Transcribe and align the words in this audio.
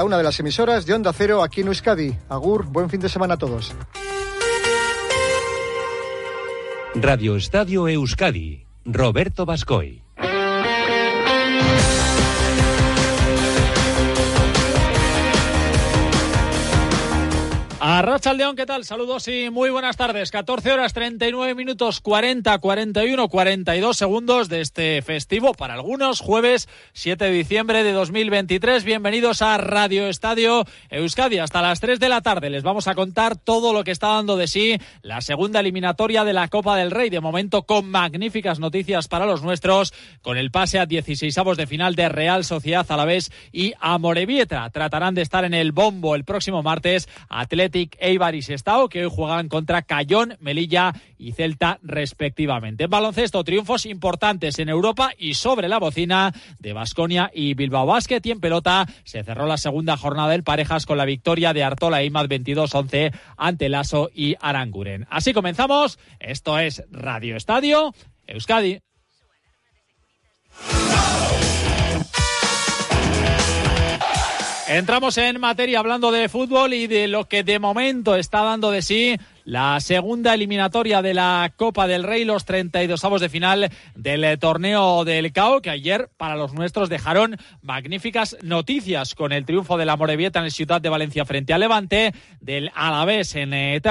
a 0.00 0.04
una 0.04 0.16
de 0.16 0.22
las 0.22 0.40
emisoras 0.40 0.86
de 0.86 0.94
Onda 0.94 1.12
Cero 1.12 1.42
aquí 1.42 1.60
en 1.60 1.66
Euskadi. 1.66 2.16
Agur, 2.30 2.64
buen 2.64 2.88
fin 2.88 3.00
de 3.00 3.10
semana 3.10 3.34
a 3.34 3.36
todos. 3.36 3.74
Radio 6.94 7.36
Estadio 7.36 7.86
Euskadi, 7.86 8.64
Roberto 8.86 9.44
Bascoy. 9.44 10.02
Arracha 17.82 18.34
León, 18.34 18.56
¿qué 18.56 18.66
tal? 18.66 18.84
Saludos 18.84 19.26
y 19.26 19.48
muy 19.48 19.70
buenas 19.70 19.96
tardes. 19.96 20.30
14 20.30 20.70
horas 20.70 20.92
39 20.92 21.54
minutos 21.54 22.02
40, 22.02 22.58
41, 22.58 23.28
42 23.30 23.96
segundos 23.96 24.50
de 24.50 24.60
este 24.60 25.00
festivo 25.00 25.54
para 25.54 25.72
algunos, 25.72 26.20
jueves 26.20 26.68
7 26.92 27.24
de 27.24 27.30
diciembre 27.30 27.82
de 27.82 27.92
2023. 27.92 28.84
Bienvenidos 28.84 29.40
a 29.40 29.56
Radio 29.56 30.08
Estadio 30.08 30.66
Euskadi. 30.90 31.38
Hasta 31.38 31.62
las 31.62 31.80
3 31.80 31.98
de 31.98 32.10
la 32.10 32.20
tarde 32.20 32.50
les 32.50 32.62
vamos 32.62 32.86
a 32.86 32.94
contar 32.94 33.36
todo 33.36 33.72
lo 33.72 33.82
que 33.82 33.92
está 33.92 34.08
dando 34.08 34.36
de 34.36 34.46
sí 34.46 34.76
la 35.00 35.22
segunda 35.22 35.60
eliminatoria 35.60 36.22
de 36.24 36.34
la 36.34 36.48
Copa 36.48 36.76
del 36.76 36.90
Rey. 36.90 37.08
De 37.08 37.20
momento 37.20 37.62
con 37.62 37.90
magníficas 37.90 38.58
noticias 38.58 39.08
para 39.08 39.24
los 39.24 39.42
nuestros, 39.42 39.94
con 40.20 40.36
el 40.36 40.50
pase 40.50 40.78
a 40.80 40.84
16 40.84 41.38
avos 41.38 41.56
de 41.56 41.66
final 41.66 41.94
de 41.94 42.10
Real 42.10 42.44
Sociedad 42.44 42.84
Alavés 42.90 43.32
y 43.52 43.72
Amorebieta. 43.80 44.68
Tratarán 44.68 45.14
de 45.14 45.22
estar 45.22 45.46
en 45.46 45.54
el 45.54 45.72
bombo 45.72 46.14
el 46.14 46.24
próximo 46.24 46.62
martes. 46.62 47.08
Eibar 47.98 48.34
y 48.34 48.42
Sestao, 48.42 48.88
que 48.88 49.04
hoy 49.04 49.12
juegan 49.14 49.48
contra 49.48 49.82
Cayón, 49.82 50.36
Melilla 50.40 50.92
y 51.18 51.32
Celta 51.32 51.78
respectivamente. 51.82 52.84
En 52.84 52.90
baloncesto, 52.90 53.44
triunfos 53.44 53.86
importantes 53.86 54.58
en 54.58 54.68
Europa 54.68 55.10
y 55.18 55.34
sobre 55.34 55.68
la 55.68 55.78
bocina 55.78 56.32
de 56.58 56.72
Basconia 56.72 57.30
y 57.34 57.54
Bilbao 57.54 57.86
Basket. 57.86 58.20
Y 58.24 58.30
en 58.30 58.40
pelota 58.40 58.86
se 59.04 59.22
cerró 59.22 59.46
la 59.46 59.56
segunda 59.56 59.96
jornada 59.96 60.30
del 60.30 60.44
parejas 60.44 60.86
con 60.86 60.98
la 60.98 61.04
victoria 61.04 61.52
de 61.52 61.64
Artola 61.64 62.02
Imad 62.02 62.26
22-11 62.26 63.12
ante 63.36 63.68
Lasso 63.68 64.10
y 64.14 64.36
Aranguren. 64.40 65.06
Así 65.10 65.32
comenzamos. 65.32 65.98
Esto 66.18 66.58
es 66.58 66.82
Radio 66.90 67.36
Estadio 67.36 67.94
Euskadi. 68.26 68.80
Entramos 74.72 75.18
en 75.18 75.40
materia 75.40 75.80
hablando 75.80 76.12
de 76.12 76.28
fútbol 76.28 76.72
y 76.74 76.86
de 76.86 77.08
lo 77.08 77.26
que 77.26 77.42
de 77.42 77.58
momento 77.58 78.14
está 78.14 78.44
dando 78.44 78.70
de 78.70 78.82
sí 78.82 79.16
la 79.50 79.80
segunda 79.80 80.32
eliminatoria 80.32 81.02
de 81.02 81.12
la 81.12 81.52
Copa 81.56 81.88
del 81.88 82.04
Rey, 82.04 82.24
los 82.24 82.44
32 82.44 83.04
avos 83.04 83.20
de 83.20 83.28
final 83.28 83.68
del 83.96 84.38
torneo 84.38 85.04
del 85.04 85.32
CAO, 85.32 85.60
que 85.60 85.70
ayer 85.70 86.08
para 86.16 86.36
los 86.36 86.54
nuestros 86.54 86.88
dejaron 86.88 87.36
magníficas 87.60 88.36
noticias 88.42 89.16
con 89.16 89.32
el 89.32 89.44
triunfo 89.44 89.76
de 89.76 89.86
la 89.86 89.96
Morevieta 89.96 90.38
en 90.38 90.44
el 90.44 90.52
Ciudad 90.52 90.80
de 90.80 90.88
Valencia 90.88 91.24
frente 91.24 91.52
al 91.52 91.62
Levante, 91.62 92.14
del 92.40 92.70
Alavés 92.76 93.34
en 93.34 93.52
eh, 93.52 93.82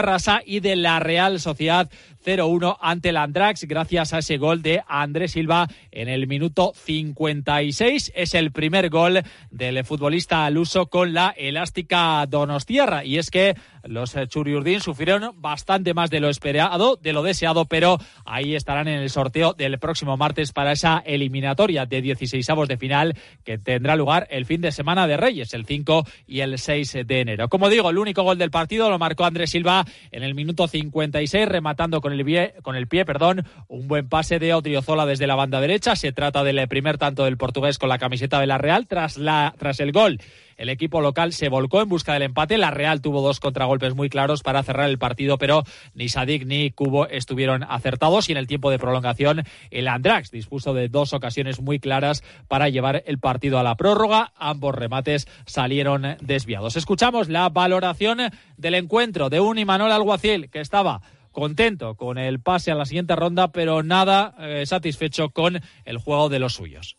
y 0.45 0.61
de 0.61 0.77
la 0.77 1.01
Real 1.01 1.41
Sociedad 1.41 1.89
0-1 2.25 2.77
ante 2.81 3.09
el 3.09 3.17
Andrax 3.17 3.63
gracias 3.63 4.13
a 4.13 4.19
ese 4.19 4.37
gol 4.37 4.61
de 4.61 4.81
Andrés 4.87 5.31
Silva 5.31 5.67
en 5.91 6.09
el 6.09 6.27
minuto 6.27 6.73
56. 6.75 8.11
Es 8.15 8.33
el 8.33 8.51
primer 8.51 8.89
gol 8.89 9.23
del 9.51 9.83
futbolista 9.83 10.45
aluso 10.45 10.87
con 10.87 11.13
la 11.13 11.33
elástica 11.37 12.25
Donostierra 12.27 13.03
y 13.05 13.17
es 13.17 13.31
que 13.31 13.55
los 13.83 14.15
eh, 14.15 14.27
Churiurdin 14.27 14.81
sufrieron 14.81 15.33
bastante 15.37 15.93
más 15.93 16.09
de 16.09 16.19
lo 16.19 16.29
esperado, 16.29 16.97
de 17.01 17.13
lo 17.13 17.23
deseado, 17.23 17.65
pero 17.65 17.97
ahí 18.25 18.55
estarán 18.55 18.87
en 18.87 18.99
el 18.99 19.09
sorteo 19.09 19.53
del 19.53 19.79
próximo 19.79 20.17
martes 20.17 20.51
para 20.51 20.71
esa 20.71 21.01
eliminatoria 21.05 21.85
de 21.85 22.01
16 22.01 22.49
avos 22.49 22.67
de 22.67 22.77
final 22.77 23.15
que 23.43 23.57
tendrá 23.57 23.95
lugar 23.95 24.27
el 24.29 24.45
fin 24.45 24.61
de 24.61 24.71
semana 24.71 25.07
de 25.07 25.17
Reyes, 25.17 25.53
el 25.53 25.65
5 25.65 26.05
y 26.27 26.41
el 26.41 26.57
6 26.57 26.97
de 27.05 27.21
enero. 27.21 27.49
Como 27.49 27.69
digo, 27.69 27.89
el 27.89 27.97
único 27.97 28.23
gol 28.23 28.37
del 28.37 28.51
partido 28.51 28.89
lo 28.89 28.99
marcó 28.99 29.25
Andrés 29.25 29.51
Silva 29.51 29.85
en 30.11 30.23
el 30.23 30.35
minuto 30.35 30.67
56, 30.67 31.47
rematando 31.47 32.01
con 32.01 32.13
el 32.13 32.23
pie, 32.23 32.53
con 32.61 32.75
el 32.75 32.87
pie 32.87 33.05
perdón, 33.05 33.45
un 33.67 33.87
buen 33.87 34.07
pase 34.09 34.39
de 34.39 34.53
Odriozola 34.53 35.05
desde 35.05 35.27
la 35.27 35.35
banda 35.35 35.61
derecha. 35.61 35.95
Se 35.95 36.11
trata 36.11 36.43
del 36.43 36.67
primer 36.67 36.97
tanto 36.97 37.25
del 37.25 37.37
portugués 37.37 37.77
con 37.77 37.89
la 37.89 37.97
camiseta 37.97 38.39
de 38.39 38.47
la 38.47 38.57
Real 38.57 38.87
tras, 38.87 39.17
la, 39.17 39.53
tras 39.57 39.79
el 39.79 39.91
gol 39.91 40.19
el 40.59 40.67
equipo 40.67 40.99
local 40.99 41.31
se 41.31 41.47
volcó 41.47 41.81
en 41.81 41.87
busca 41.87 42.13
del 42.13 42.23
empate. 42.23 42.57
La 42.57 42.69
Real 42.69 43.01
tuvo 43.01 43.21
dos 43.21 43.39
contragolpes 43.39 43.95
muy 43.95 44.09
claros 44.09 44.43
para 44.43 44.61
cerrar 44.61 44.89
el 44.89 44.99
partido, 44.99 45.37
pero 45.37 45.63
ni 45.93 46.09
Sadik 46.09 46.45
ni 46.45 46.69
Cubo 46.69 47.07
estuvieron 47.07 47.63
acertados. 47.63 48.27
Y 48.27 48.33
en 48.33 48.37
el 48.37 48.45
tiempo 48.45 48.69
de 48.69 48.77
prolongación, 48.77 49.43
el 49.71 49.87
Andrax 49.87 50.31
dispuso 50.31 50.73
de 50.73 50.89
dos 50.89 51.13
ocasiones 51.13 51.61
muy 51.61 51.79
claras 51.79 52.23
para 52.49 52.67
llevar 52.67 53.03
el 53.05 53.19
partido 53.19 53.57
a 53.57 53.63
la 53.63 53.75
prórroga. 53.75 54.33
Ambos 54.35 54.75
remates 54.75 55.29
salieron 55.45 56.17
desviados. 56.19 56.75
Escuchamos 56.75 57.29
la 57.29 57.47
valoración 57.47 58.19
del 58.57 58.75
encuentro 58.75 59.29
de 59.29 59.39
un 59.39 59.57
Imanol 59.57 59.93
Alguacil 59.93 60.49
que 60.49 60.59
estaba 60.59 61.01
contento 61.31 61.95
con 61.95 62.17
el 62.17 62.41
pase 62.41 62.69
a 62.69 62.75
la 62.75 62.85
siguiente 62.85 63.15
ronda, 63.15 63.53
pero 63.53 63.81
nada 63.81 64.35
eh, 64.39 64.65
satisfecho 64.65 65.29
con 65.29 65.61
el 65.85 65.97
juego 65.99 66.27
de 66.27 66.39
los 66.39 66.53
suyos. 66.55 66.97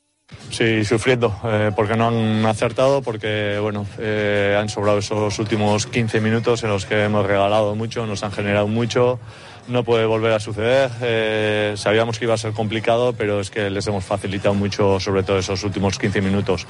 Sí, 0.51 0.85
sufriendo, 0.85 1.33
eh, 1.45 1.71
porque 1.75 1.97
no 1.97 2.09
han 2.09 2.45
acertado, 2.45 3.03
porque 3.03 3.59
bueno, 3.61 3.87
eh, 3.99 4.57
han 4.59 4.69
sobrado 4.69 4.99
esos 4.99 5.39
últimos 5.39 5.87
15 5.87 6.21
minutos 6.21 6.65
en 6.65 6.71
los 6.71 6.87
que 6.87 7.05
hemos 7.05 7.25
regalado 7.25 7.75
mucho, 7.77 8.05
nos 8.05 8.25
han 8.25 8.33
generado 8.33 8.67
mucho 8.67 9.21
no 9.69 9.85
puede 9.85 10.07
volver 10.07 10.33
a 10.33 10.41
suceder. 10.41 10.91
Eh, 11.03 11.75
sabíamos 11.77 12.19
que 12.19 12.25
iba 12.25 12.35
a 12.35 12.39
ser 12.39 12.53
complicado, 12.53 13.13
pero 13.13 13.41
es 13.41 13.51
que 13.51 13.71
les 13.71 13.87
hemos 13.87 14.05
facilitado 14.05 14.55
mucho, 14.55 15.01
sobre 15.01 15.23
todo 15.23 15.39
esos 15.39 15.63
últimos 15.65 15.99
15 15.99 16.21
minutos. 16.21 16.67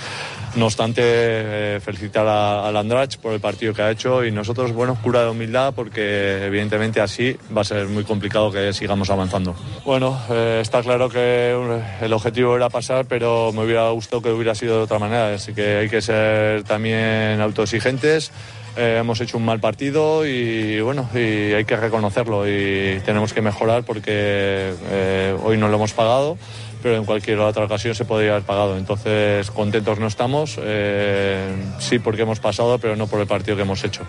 No 0.56 0.66
obstante, 0.66 1.02
eh, 1.04 1.80
felicitar 1.80 2.26
a, 2.26 2.68
a, 2.68 2.72
Landrach 2.72 3.16
por 3.18 3.32
el 3.32 3.40
partido 3.40 3.74
que 3.74 3.82
ha 3.82 3.90
hecho 3.90 4.24
y 4.24 4.32
nosotros, 4.32 4.72
bueno, 4.72 4.98
cura 5.02 5.22
de 5.22 5.30
humildad 5.30 5.72
porque 5.74 6.44
evidentemente 6.44 7.00
así 7.00 7.36
va 7.56 7.62
a 7.62 7.64
ser 7.64 7.86
muy 7.88 8.04
complicado 8.04 8.50
que 8.50 8.72
sigamos 8.72 9.10
avanzando. 9.10 9.54
Bueno, 9.84 10.20
eh, 10.30 10.58
está 10.62 10.82
claro 10.82 11.08
que 11.08 11.54
el 12.00 12.12
objetivo 12.12 12.56
era 12.56 12.68
pasar, 12.68 13.06
pero 13.06 13.52
me 13.52 13.64
hubiera 13.64 13.88
gustado 13.90 14.22
que 14.22 14.30
hubiera 14.30 14.54
sido 14.54 14.76
de 14.78 14.82
otra 14.84 14.98
manera, 14.98 15.34
así 15.34 15.52
que 15.54 15.76
hay 15.78 15.88
que 15.88 16.02
ser 16.02 16.64
también 16.64 17.40
autoexigentes. 17.40 18.32
Eh, 18.80 18.96
hemos 18.98 19.20
hecho 19.20 19.36
un 19.36 19.44
mal 19.44 19.60
partido 19.60 20.24
y 20.24 20.80
bueno, 20.80 21.06
y 21.12 21.52
hay 21.52 21.66
que 21.66 21.76
reconocerlo 21.76 22.48
y 22.48 22.98
tenemos 23.04 23.34
que 23.34 23.42
mejorar 23.42 23.82
porque 23.82 24.72
eh, 24.90 25.36
hoy 25.42 25.58
no 25.58 25.68
lo 25.68 25.76
hemos 25.76 25.92
pagado, 25.92 26.38
pero 26.82 26.96
en 26.96 27.04
cualquier 27.04 27.40
otra 27.40 27.66
ocasión 27.66 27.94
se 27.94 28.06
podría 28.06 28.30
haber 28.30 28.44
pagado. 28.44 28.78
Entonces, 28.78 29.50
contentos 29.50 29.98
no 29.98 30.06
estamos, 30.06 30.58
eh, 30.62 31.54
sí 31.78 31.98
porque 31.98 32.22
hemos 32.22 32.40
pasado, 32.40 32.78
pero 32.78 32.96
no 32.96 33.06
por 33.06 33.20
el 33.20 33.26
partido 33.26 33.54
que 33.54 33.64
hemos 33.64 33.84
hecho. 33.84 34.04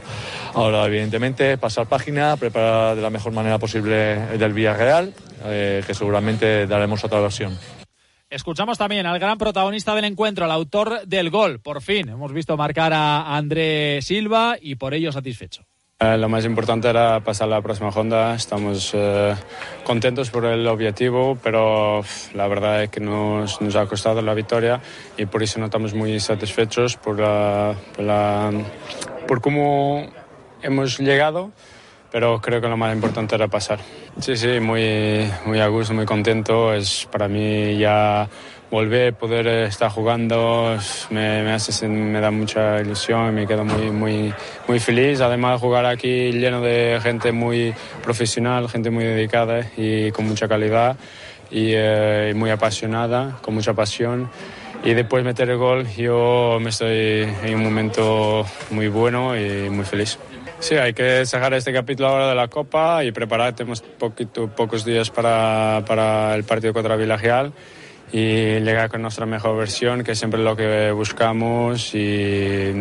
Ahora, 0.54 0.86
evidentemente, 0.86 1.58
pasar 1.58 1.88
página, 1.88 2.38
preparar 2.38 2.96
de 2.96 3.02
la 3.02 3.10
mejor 3.10 3.34
manera 3.34 3.58
posible 3.58 4.32
el 4.32 4.40
del 4.40 4.54
Villarreal, 4.54 5.14
que 5.44 5.94
seguramente 5.94 6.66
daremos 6.66 7.04
otra 7.04 7.20
versión. 7.20 7.81
Escuchamos 8.32 8.78
también 8.78 9.06
al 9.06 9.20
gran 9.20 9.38
protagonista 9.38 9.94
del 9.94 10.06
encuentro, 10.06 10.46
al 10.46 10.52
autor 10.52 11.06
del 11.06 11.30
gol. 11.30 11.60
Por 11.60 11.82
fin 11.82 12.08
hemos 12.08 12.32
visto 12.32 12.56
marcar 12.56 12.94
a 12.94 13.36
André 13.36 14.02
Silva 14.02 14.56
y 14.60 14.76
por 14.76 14.94
ello 14.94 15.12
satisfecho. 15.12 15.66
Eh, 16.00 16.18
lo 16.18 16.30
más 16.30 16.46
importante 16.46 16.88
era 16.88 17.20
pasar 17.20 17.50
la 17.50 17.62
próxima 17.62 17.90
ronda. 17.92 18.34
Estamos 18.34 18.92
eh, 18.94 19.36
contentos 19.84 20.30
por 20.30 20.46
el 20.46 20.66
objetivo, 20.66 21.38
pero 21.44 22.06
la 22.34 22.48
verdad 22.48 22.84
es 22.84 22.90
que 22.90 23.02
nos, 23.02 23.62
nos, 23.62 23.76
ha 23.76 23.86
costado 23.86 24.22
la 24.22 24.34
victoria 24.34 24.80
y 25.18 25.26
por 25.26 25.44
eso 25.44 25.60
no 25.60 25.66
estamos 25.66 25.94
muy 25.94 26.18
satisfechos 26.22 26.96
por, 26.96 27.20
la, 27.20 27.76
por, 27.94 28.06
la, 28.06 28.50
por 29.28 29.42
cómo 29.42 30.10
hemos 30.62 30.98
llegado 31.00 31.52
pero 32.12 32.42
creo 32.42 32.60
que 32.60 32.68
lo 32.68 32.78
más 32.78 32.94
importante 32.94 33.36
era 33.36 33.48
pasar. 33.48 33.80
Sí, 34.20 34.36
sí, 34.36 34.60
muy, 34.60 35.32
muy 35.46 35.60
a 35.60 35.68
gusto, 35.68 35.94
muy 35.94 36.06
contento. 36.06 36.74
Es 36.74 37.08
para 37.10 37.28
mí 37.28 37.78
ya 37.78 38.28
volver, 38.70 39.14
poder 39.14 39.48
estar 39.48 39.90
jugando, 39.90 40.78
me, 41.10 41.44
me, 41.44 41.52
hace, 41.52 41.88
me 41.88 42.20
da 42.20 42.32
mucha 42.32 42.82
ilusión 42.82 43.30
y 43.30 43.32
me 43.32 43.48
quedo 43.48 43.64
muy, 43.64 43.92
muy, 43.92 44.34
muy 44.68 44.80
feliz. 44.80 45.22
Además, 45.22 45.62
jugar 45.62 45.86
aquí 45.86 46.32
lleno 46.32 46.62
de 46.62 47.00
gente 47.02 47.32
muy 47.32 47.74
profesional, 48.04 48.70
gente 48.70 48.90
muy 48.90 49.06
dedicada 49.06 49.68
y 49.78 50.12
con 50.12 50.28
mucha 50.28 50.48
calidad 50.48 50.98
y, 51.50 51.72
eh, 51.74 52.34
muy 52.36 52.50
apasionada, 52.50 53.38
con 53.42 53.54
mucha 53.54 53.74
pasión. 53.74 54.30
Y 54.84 54.94
después 54.96 55.24
meter 55.24 55.50
el 55.50 55.58
gol, 55.58 55.88
yo 55.96 56.58
me 56.60 56.72
estoy 56.72 57.30
en 57.44 57.56
un 57.56 57.64
momento 57.64 58.46
muy 58.72 58.88
bueno 58.88 59.38
y 59.38 59.70
muy 59.70 59.86
feliz. 59.86 60.18
Sí, 60.62 60.76
hay 60.76 60.94
que 60.94 61.26
sacar 61.26 61.56
este 61.56 61.74
capítulo 61.74 62.10
ahora 62.10 62.30
de 62.30 62.36
la 62.36 62.48
Copa 62.48 63.04
y 63.04 63.12
preparar. 63.12 63.56
Tenemos 63.56 63.82
poquito, 63.82 64.48
pocos 64.48 64.86
días 64.86 65.10
para, 65.10 65.84
para 65.88 66.36
el 66.36 66.44
partido 66.44 66.72
contra 66.72 66.96
Villagial 66.96 67.52
y 68.14 68.60
llegar 68.60 68.88
con 68.88 69.02
nuestra 69.02 69.26
mejor 69.26 69.58
versión, 69.58 70.04
que 70.04 70.12
es 70.12 70.20
siempre 70.20 70.40
lo 70.40 70.56
que 70.56 70.92
buscamos 70.92 71.96
y, 71.96 72.74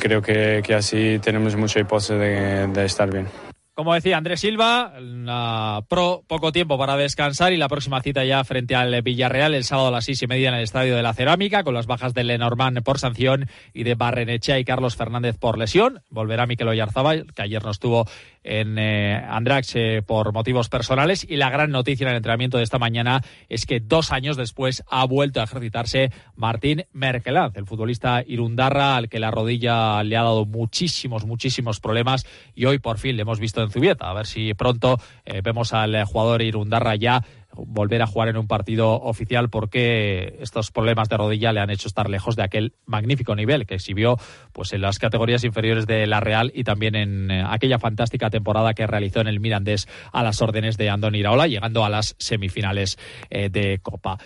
creo 0.00 0.20
que, 0.20 0.62
que, 0.64 0.74
así 0.74 1.20
tenemos 1.22 1.54
mucha 1.54 1.78
hipótesis 1.78 2.18
de 2.18 2.84
estar 2.84 3.08
bien. 3.08 3.49
Como 3.80 3.94
decía 3.94 4.18
Andrés 4.18 4.40
Silva, 4.40 4.92
una 5.00 5.80
pro 5.88 6.22
poco 6.26 6.52
tiempo 6.52 6.76
para 6.76 6.98
descansar 6.98 7.54
y 7.54 7.56
la 7.56 7.66
próxima 7.66 8.02
cita 8.02 8.22
ya 8.26 8.44
frente 8.44 8.74
al 8.74 9.00
Villarreal 9.00 9.54
el 9.54 9.64
sábado 9.64 9.88
a 9.88 9.90
las 9.90 10.04
seis 10.04 10.20
y 10.20 10.26
media 10.26 10.50
en 10.50 10.56
el 10.56 10.64
Estadio 10.64 10.96
de 10.96 11.02
la 11.02 11.14
Cerámica 11.14 11.64
con 11.64 11.72
las 11.72 11.86
bajas 11.86 12.12
de 12.12 12.24
Lenormand 12.24 12.82
por 12.82 12.98
sanción 12.98 13.48
y 13.72 13.84
de 13.84 13.94
Barrenechea 13.94 14.58
y 14.58 14.66
Carlos 14.66 14.96
Fernández 14.96 15.38
por 15.38 15.56
lesión. 15.56 16.02
Volverá 16.10 16.44
Miquel 16.44 16.68
Oyarzabal, 16.68 17.32
que 17.32 17.40
ayer 17.40 17.64
no 17.64 17.70
estuvo 17.70 18.06
en 18.42 18.78
eh, 18.78 19.16
Andrax 19.28 19.76
eh, 19.76 20.02
por 20.06 20.32
motivos 20.32 20.68
personales 20.68 21.26
y 21.28 21.36
la 21.36 21.50
gran 21.50 21.70
noticia 21.70 22.04
en 22.04 22.10
el 22.10 22.16
entrenamiento 22.16 22.58
de 22.58 22.64
esta 22.64 22.78
mañana 22.78 23.22
es 23.48 23.66
que 23.66 23.80
dos 23.80 24.12
años 24.12 24.36
después 24.36 24.82
ha 24.90 25.04
vuelto 25.04 25.40
a 25.40 25.44
ejercitarse 25.44 26.10
Martín 26.36 26.86
Merkeland, 26.92 27.56
el 27.56 27.66
futbolista 27.66 28.22
irundarra 28.26 28.96
al 28.96 29.08
que 29.08 29.18
la 29.18 29.30
rodilla 29.30 30.02
le 30.02 30.16
ha 30.16 30.22
dado 30.22 30.46
muchísimos, 30.46 31.26
muchísimos 31.26 31.80
problemas 31.80 32.26
y 32.54 32.64
hoy 32.64 32.78
por 32.78 32.98
fin 32.98 33.16
le 33.16 33.22
hemos 33.22 33.40
visto 33.40 33.62
en 33.62 33.70
Zubieta. 33.70 34.08
A 34.08 34.14
ver 34.14 34.26
si 34.26 34.54
pronto 34.54 34.98
eh, 35.24 35.40
vemos 35.42 35.72
al 35.72 36.04
jugador 36.04 36.42
irundarra 36.42 36.96
ya 36.96 37.24
volver 37.54 38.02
a 38.02 38.06
jugar 38.06 38.28
en 38.28 38.36
un 38.36 38.46
partido 38.46 38.92
oficial 38.92 39.50
porque 39.50 40.36
estos 40.40 40.70
problemas 40.70 41.08
de 41.08 41.16
rodilla 41.16 41.52
le 41.52 41.60
han 41.60 41.70
hecho 41.70 41.88
estar 41.88 42.08
lejos 42.08 42.36
de 42.36 42.42
aquel 42.42 42.74
magnífico 42.86 43.34
nivel 43.34 43.66
que 43.66 43.74
exhibió 43.74 44.16
pues 44.52 44.72
en 44.72 44.82
las 44.82 44.98
categorías 44.98 45.44
inferiores 45.44 45.86
de 45.86 46.06
la 46.06 46.20
Real 46.20 46.52
y 46.54 46.64
también 46.64 46.94
en 46.94 47.30
eh, 47.30 47.44
aquella 47.46 47.78
fantástica 47.78 48.30
temporada 48.30 48.74
que 48.74 48.86
realizó 48.86 49.20
en 49.20 49.28
el 49.28 49.40
Mirandés 49.40 49.88
a 50.12 50.22
las 50.22 50.40
órdenes 50.42 50.76
de 50.76 50.90
Andoni 50.90 51.18
Iraola 51.18 51.46
llegando 51.46 51.84
a 51.84 51.88
las 51.88 52.14
semifinales 52.18 52.98
eh, 53.30 53.48
de 53.50 53.78
Copa 53.82 54.18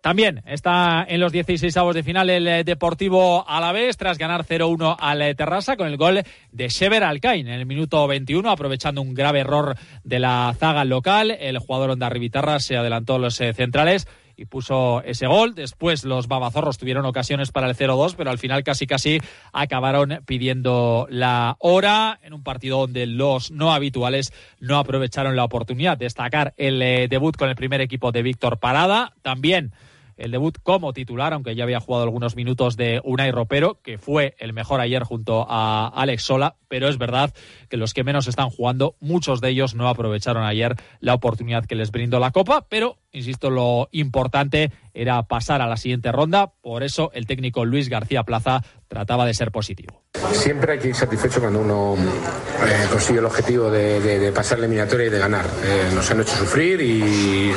también 0.00 0.42
está 0.46 1.04
en 1.08 1.20
los 1.20 1.32
16 1.32 1.74
avos 1.76 1.94
de 1.94 2.02
final 2.02 2.28
el 2.28 2.46
eh, 2.46 2.64
Deportivo 2.64 3.48
Alavés 3.48 3.96
tras 3.96 4.18
ganar 4.18 4.44
0-1 4.44 4.96
al 4.98 5.22
eh, 5.22 5.34
Terrassa 5.34 5.76
con 5.76 5.86
el 5.86 5.96
gol 5.96 6.22
de 6.52 6.68
Shever 6.68 7.02
Alcain 7.02 7.46
en 7.46 7.54
el 7.54 7.66
minuto 7.66 8.06
21 8.06 8.50
aprovechando 8.50 9.00
un 9.00 9.14
grave 9.14 9.40
error 9.40 9.76
de 10.04 10.18
la 10.18 10.54
zaga 10.58 10.84
local. 10.84 11.30
El 11.30 11.58
jugador 11.58 11.90
Onda 11.90 12.10
Rivitarra 12.10 12.60
se 12.60 12.76
adelantó 12.76 13.14
a 13.14 13.18
los 13.18 13.40
eh, 13.40 13.54
centrales 13.54 14.06
y 14.40 14.46
puso 14.46 15.02
ese 15.02 15.26
gol. 15.26 15.54
Después 15.54 16.04
los 16.04 16.26
babazorros 16.26 16.78
tuvieron 16.78 17.04
ocasiones 17.04 17.52
para 17.52 17.68
el 17.68 17.76
0-2, 17.76 18.14
pero 18.16 18.30
al 18.30 18.38
final 18.38 18.64
casi 18.64 18.86
casi 18.86 19.20
acabaron 19.52 20.22
pidiendo 20.24 21.06
la 21.10 21.56
hora 21.58 22.18
en 22.22 22.32
un 22.32 22.42
partido 22.42 22.78
donde 22.78 23.06
los 23.06 23.50
no 23.50 23.74
habituales 23.74 24.32
no 24.58 24.78
aprovecharon 24.78 25.36
la 25.36 25.44
oportunidad. 25.44 25.98
Destacar 25.98 26.54
el 26.56 26.80
eh, 26.80 27.06
debut 27.08 27.36
con 27.36 27.50
el 27.50 27.54
primer 27.54 27.82
equipo 27.82 28.12
de 28.12 28.22
Víctor 28.22 28.58
Parada. 28.58 29.12
También 29.20 29.72
el 30.20 30.30
debut 30.30 30.56
como 30.62 30.92
titular, 30.92 31.32
aunque 31.32 31.54
ya 31.54 31.64
había 31.64 31.80
jugado 31.80 32.04
algunos 32.04 32.36
minutos 32.36 32.76
de 32.76 33.00
Unai 33.04 33.32
Ropero, 33.32 33.80
que 33.82 33.98
fue 33.98 34.34
el 34.38 34.52
mejor 34.52 34.80
ayer 34.80 35.02
junto 35.02 35.46
a 35.48 35.88
Alex 35.88 36.22
Sola, 36.22 36.56
pero 36.68 36.88
es 36.88 36.98
verdad 36.98 37.32
que 37.68 37.76
los 37.76 37.94
que 37.94 38.04
menos 38.04 38.28
están 38.28 38.50
jugando, 38.50 38.94
muchos 39.00 39.40
de 39.40 39.48
ellos 39.48 39.74
no 39.74 39.88
aprovecharon 39.88 40.44
ayer 40.44 40.76
la 41.00 41.14
oportunidad 41.14 41.64
que 41.64 41.74
les 41.74 41.90
brindó 41.90 42.20
la 42.20 42.30
Copa, 42.30 42.66
pero, 42.68 42.98
insisto, 43.12 43.50
lo 43.50 43.88
importante 43.92 44.70
era 44.92 45.22
pasar 45.24 45.62
a 45.62 45.66
la 45.66 45.76
siguiente 45.76 46.12
ronda, 46.12 46.52
por 46.60 46.82
eso 46.82 47.10
el 47.14 47.26
técnico 47.26 47.64
Luis 47.64 47.88
García 47.88 48.22
Plaza 48.22 48.62
trataba 48.88 49.24
de 49.24 49.34
ser 49.34 49.50
positivo. 49.50 50.02
Siempre 50.32 50.74
hay 50.74 50.78
que 50.78 50.88
ir 50.88 50.94
satisfecho 50.94 51.40
cuando 51.40 51.60
uno 51.60 51.94
eh, 51.96 52.86
consigue 52.90 53.20
el 53.20 53.24
objetivo 53.24 53.70
de, 53.70 54.32
pasar 54.34 54.58
la 54.58 54.66
eliminatoria 54.66 55.06
y 55.06 55.10
de 55.10 55.18
ganar. 55.18 55.46
Eh, 55.64 55.90
nos 55.94 56.10
han 56.10 56.20
hecho 56.20 56.36
sufrir 56.36 56.80
y 56.80 57.52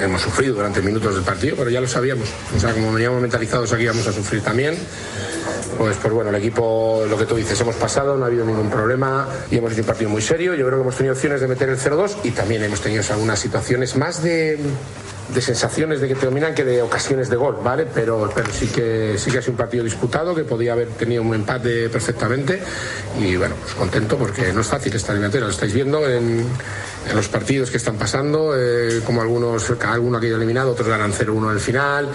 hemos 0.00 0.22
sufrido 0.22 0.54
durante 0.54 0.80
minutos 0.82 1.14
del 1.14 1.24
partido, 1.24 1.56
pero 1.56 1.70
ya 1.70 1.80
lo 1.80 1.88
sabíamos. 1.88 2.28
O 2.56 2.60
sea, 2.60 2.72
como 2.72 2.92
veníamos 2.92 3.20
mentalizados 3.20 3.72
aquí 3.72 3.84
íbamos 3.84 4.06
a 4.06 4.12
sufrir 4.12 4.42
también. 4.42 4.76
Pues, 5.76 5.96
pues 5.96 6.12
bueno, 6.12 6.30
el 6.30 6.36
equipo, 6.36 7.04
lo 7.08 7.16
que 7.16 7.24
tú 7.24 7.36
dices, 7.36 7.60
hemos 7.60 7.76
pasado, 7.76 8.16
no 8.16 8.24
ha 8.24 8.26
habido 8.26 8.44
ningún 8.44 8.68
problema 8.68 9.28
y 9.50 9.58
hemos 9.58 9.72
hecho 9.72 9.82
un 9.82 9.86
partido 9.86 10.10
muy 10.10 10.22
serio. 10.22 10.54
Yo 10.54 10.66
creo 10.66 10.78
que 10.78 10.82
hemos 10.82 10.96
tenido 10.96 11.14
opciones 11.14 11.40
de 11.40 11.46
meter 11.46 11.68
el 11.68 11.78
0-2 11.78 12.16
y 12.24 12.30
también 12.32 12.64
hemos 12.64 12.80
tenido 12.80 13.02
algunas 13.10 13.38
situaciones 13.38 13.96
más 13.96 14.22
de, 14.22 14.58
sensaciones 15.40 16.00
de 16.00 16.08
que 16.08 16.14
te 16.16 16.26
dominan 16.26 16.54
que 16.54 16.64
de 16.64 16.82
ocasiones 16.82 17.28
de 17.28 17.36
gol, 17.36 17.58
¿vale? 17.62 17.86
Pero, 17.94 18.28
pero 18.34 18.50
sí 18.52 18.66
que 18.66 19.14
sí 19.18 19.30
que 19.30 19.38
ha 19.38 19.40
sido 19.40 19.52
un 19.52 19.58
partido 19.58 19.84
disputado, 19.84 20.34
que 20.34 20.42
podía 20.42 20.72
haber 20.72 20.88
tenido 20.88 21.22
un 21.22 21.34
empate 21.34 21.88
perfectamente 21.88 22.60
y 23.20 23.36
bueno, 23.36 23.54
pues 23.62 23.74
contento 23.74 24.16
porque 24.16 24.52
no 24.52 24.62
es 24.62 24.66
fácil 24.66 24.94
esta 24.96 25.12
eliminatoria, 25.12 25.46
lo 25.46 25.52
estáis 25.52 25.72
viendo 25.72 26.08
en, 26.08 26.44
en 27.08 27.16
los 27.16 27.28
partidos 27.28 27.70
que 27.70 27.76
están 27.76 27.96
pasando, 27.96 28.52
eh, 28.56 29.00
como 29.04 29.20
algunos, 29.20 29.70
alguno 29.82 30.18
ha 30.18 30.20
quedado 30.20 30.36
eliminado, 30.36 30.72
otros 30.72 30.88
ganan 30.88 31.12
0-1 31.12 31.46
en 31.46 31.52
el 31.52 31.60
final. 31.60 32.08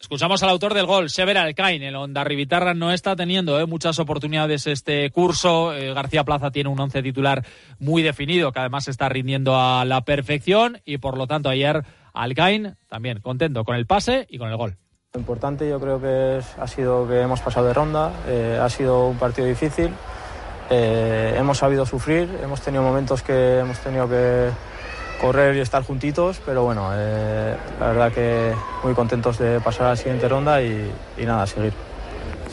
Escuchamos 0.00 0.42
al 0.42 0.50
autor 0.50 0.74
del 0.74 0.86
gol, 0.86 1.10
Sever 1.10 1.38
Alcain. 1.38 1.82
El 1.82 1.96
Onda 1.96 2.22
Rivitarra 2.22 2.72
no 2.72 2.92
está 2.92 3.16
teniendo 3.16 3.58
eh, 3.58 3.66
muchas 3.66 3.98
oportunidades 3.98 4.66
este 4.66 5.10
curso. 5.10 5.74
Eh, 5.74 5.92
García 5.92 6.24
Plaza 6.24 6.50
tiene 6.50 6.70
un 6.70 6.78
once 6.78 7.02
titular 7.02 7.44
muy 7.80 8.02
definido, 8.02 8.52
que 8.52 8.60
además 8.60 8.86
está 8.86 9.08
rindiendo 9.08 9.56
a 9.56 9.84
la 9.84 10.02
perfección. 10.02 10.80
Y 10.84 10.98
por 10.98 11.18
lo 11.18 11.26
tanto, 11.26 11.48
ayer 11.48 11.82
Alcain 12.14 12.76
también 12.88 13.20
contento 13.20 13.64
con 13.64 13.74
el 13.74 13.86
pase 13.86 14.26
y 14.30 14.38
con 14.38 14.50
el 14.50 14.56
gol. 14.56 14.76
Lo 15.14 15.20
importante 15.20 15.68
yo 15.68 15.80
creo 15.80 16.00
que 16.00 16.40
ha 16.60 16.66
sido 16.68 17.08
que 17.08 17.20
hemos 17.20 17.40
pasado 17.40 17.66
de 17.66 17.74
ronda. 17.74 18.12
ha 18.62 18.70
sido 18.70 19.08
un 19.08 19.18
partido 19.18 19.48
difícil. 19.48 19.90
Eh, 20.70 21.34
hemos 21.38 21.58
sabido 21.58 21.86
sufrir, 21.86 22.28
hemos 22.42 22.60
tenido 22.60 22.82
momentos 22.82 23.22
que 23.22 23.60
hemos 23.60 23.78
tenido 23.78 24.06
que 24.08 24.50
correr 25.18 25.56
y 25.56 25.60
estar 25.60 25.82
juntitos, 25.82 26.40
pero 26.44 26.62
bueno, 26.62 26.90
eh, 26.94 27.56
la 27.80 27.86
verdad 27.86 28.12
que 28.12 28.52
muy 28.84 28.92
contentos 28.92 29.38
de 29.38 29.60
pasar 29.60 29.86
a 29.86 29.90
la 29.90 29.96
siguiente 29.96 30.28
ronda 30.28 30.60
y, 30.62 30.92
nada, 31.24 31.46
seguir. 31.46 31.72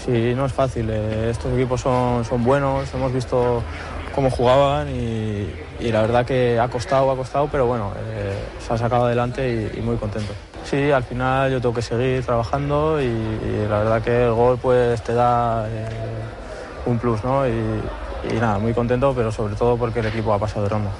Sí, 0.03 0.33
no 0.35 0.45
es 0.45 0.53
fácil, 0.53 0.89
eh, 0.89 1.29
estos 1.29 1.53
equipos 1.53 1.81
son, 1.81 2.43
buenos, 2.43 2.93
hemos 2.93 3.11
visto 3.11 3.61
cómo 4.13 4.29
jugaban 4.29 4.87
y, 4.89 5.49
la 5.91 6.01
verdad 6.01 6.25
que 6.25 6.57
ha 6.57 6.69
costado, 6.69 7.11
ha 7.11 7.17
costado, 7.17 7.49
pero 7.51 7.65
bueno, 7.65 7.91
se 8.65 8.73
ha 8.73 8.77
sacado 8.77 9.05
adelante 9.05 9.71
y, 9.75 9.81
muy 9.81 9.97
contento. 9.97 10.31
Sí, 10.63 10.89
al 10.89 11.03
final 11.03 11.51
yo 11.51 11.59
tengo 11.59 11.75
que 11.75 11.81
seguir 11.81 12.25
trabajando 12.25 13.01
y, 13.01 13.67
la 13.69 13.79
verdad 13.79 14.01
que 14.01 14.23
el 14.23 14.31
gol 14.31 14.57
pues 14.57 15.01
te 15.01 15.13
da 15.13 15.67
un 16.85 16.97
plus, 16.97 17.21
¿no? 17.23 17.43
Y 18.31 18.33
nada, 18.35 18.59
muy 18.59 18.73
contento, 18.73 19.13
pero 19.15 19.31
sobre 19.31 19.55
todo 19.55 19.77
porque 19.77 19.99
el 19.99 20.07
equipo 20.07 20.33
ha 20.33 20.39
pasado 20.39 20.63
de 20.63 20.69
ronda. 20.69 20.91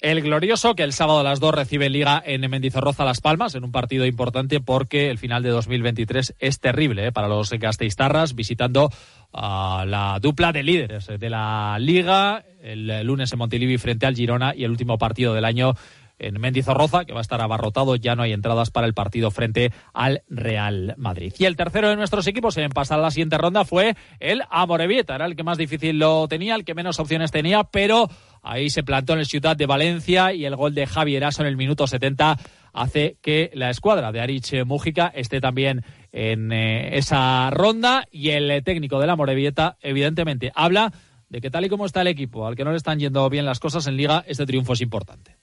El 0.00 0.20
glorioso 0.20 0.74
que 0.74 0.82
el 0.82 0.92
sábado 0.92 1.20
a 1.20 1.22
las 1.22 1.40
2 1.40 1.54
recibe 1.54 1.88
Liga 1.88 2.22
en 2.24 2.48
Mendizorroza 2.50 3.04
Las 3.04 3.22
Palmas 3.22 3.54
en 3.54 3.64
un 3.64 3.72
partido 3.72 4.04
importante 4.04 4.60
porque 4.60 5.10
el 5.10 5.16
final 5.16 5.42
de 5.42 5.48
2023 5.48 6.34
es 6.38 6.60
terrible 6.60 7.06
¿eh? 7.06 7.12
para 7.12 7.28
los 7.28 7.50
gasteiztarras 7.50 8.34
visitando 8.34 8.90
a 9.32 9.84
la 9.86 10.18
dupla 10.20 10.52
de 10.52 10.62
líderes 10.62 11.06
de 11.06 11.30
la 11.30 11.78
Liga 11.80 12.44
el 12.60 13.06
lunes 13.06 13.32
en 13.32 13.38
Montilivi 13.38 13.78
frente 13.78 14.04
al 14.04 14.14
Girona 14.14 14.54
y 14.54 14.64
el 14.64 14.70
último 14.70 14.98
partido 14.98 15.32
del 15.32 15.46
año 15.46 15.74
en 16.18 16.40
Mendizorroza, 16.40 17.04
que 17.04 17.12
va 17.12 17.20
a 17.20 17.22
estar 17.22 17.40
abarrotado, 17.40 17.96
ya 17.96 18.14
no 18.14 18.22
hay 18.22 18.32
entradas 18.32 18.70
para 18.70 18.86
el 18.86 18.94
partido 18.94 19.30
frente 19.30 19.72
al 19.92 20.22
Real 20.28 20.94
Madrid. 20.96 21.32
Y 21.38 21.44
el 21.44 21.56
tercero 21.56 21.88
de 21.88 21.96
nuestros 21.96 22.26
equipos 22.26 22.56
en 22.56 22.70
pasar 22.70 22.98
a 22.98 23.02
la 23.02 23.10
siguiente 23.10 23.38
ronda 23.38 23.64
fue 23.64 23.94
el 24.20 24.42
Amorebieta, 24.50 25.14
era 25.14 25.26
el 25.26 25.36
que 25.36 25.44
más 25.44 25.58
difícil 25.58 25.98
lo 25.98 26.28
tenía, 26.28 26.54
el 26.54 26.64
que 26.64 26.74
menos 26.74 26.98
opciones 26.98 27.30
tenía, 27.30 27.64
pero 27.64 28.08
ahí 28.42 28.70
se 28.70 28.82
plantó 28.82 29.12
en 29.12 29.20
el 29.20 29.26
Ciudad 29.26 29.56
de 29.56 29.66
Valencia 29.66 30.32
y 30.32 30.44
el 30.44 30.56
gol 30.56 30.74
de 30.74 30.86
Javier 30.86 31.24
Aso 31.24 31.42
en 31.42 31.48
el 31.48 31.56
minuto 31.56 31.86
70 31.86 32.38
hace 32.72 33.16
que 33.22 33.50
la 33.54 33.70
escuadra 33.70 34.12
de 34.12 34.20
Arich 34.20 34.64
Mújica 34.64 35.10
esté 35.14 35.40
también 35.40 35.82
en 36.12 36.52
eh, 36.52 36.98
esa 36.98 37.50
ronda 37.50 38.04
y 38.10 38.30
el 38.30 38.62
técnico 38.62 39.00
de 39.00 39.06
la 39.06 39.14
Amorebieta 39.14 39.78
evidentemente 39.80 40.52
habla 40.54 40.92
de 41.28 41.40
que 41.40 41.50
tal 41.50 41.64
y 41.64 41.68
como 41.68 41.86
está 41.86 42.02
el 42.02 42.08
equipo, 42.08 42.46
al 42.46 42.54
que 42.54 42.64
no 42.64 42.70
le 42.70 42.76
están 42.76 42.98
yendo 42.98 43.28
bien 43.28 43.46
las 43.46 43.60
cosas 43.60 43.86
en 43.86 43.96
liga, 43.96 44.24
este 44.28 44.46
triunfo 44.46 44.74
es 44.74 44.80
importante. 44.80 45.35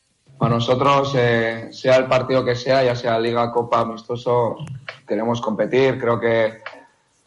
Para 0.44 0.56
nosotros, 0.56 1.16
eh, 1.16 1.70
sea 1.72 1.96
el 1.96 2.08
partido 2.08 2.44
que 2.44 2.54
sea, 2.54 2.84
ya 2.84 2.98
sea 2.98 3.18
Liga, 3.18 3.50
Copa, 3.50 3.80
Amistoso, 3.80 4.58
queremos 5.08 5.40
competir. 5.40 5.98
Creo 5.98 6.20
que, 6.20 6.62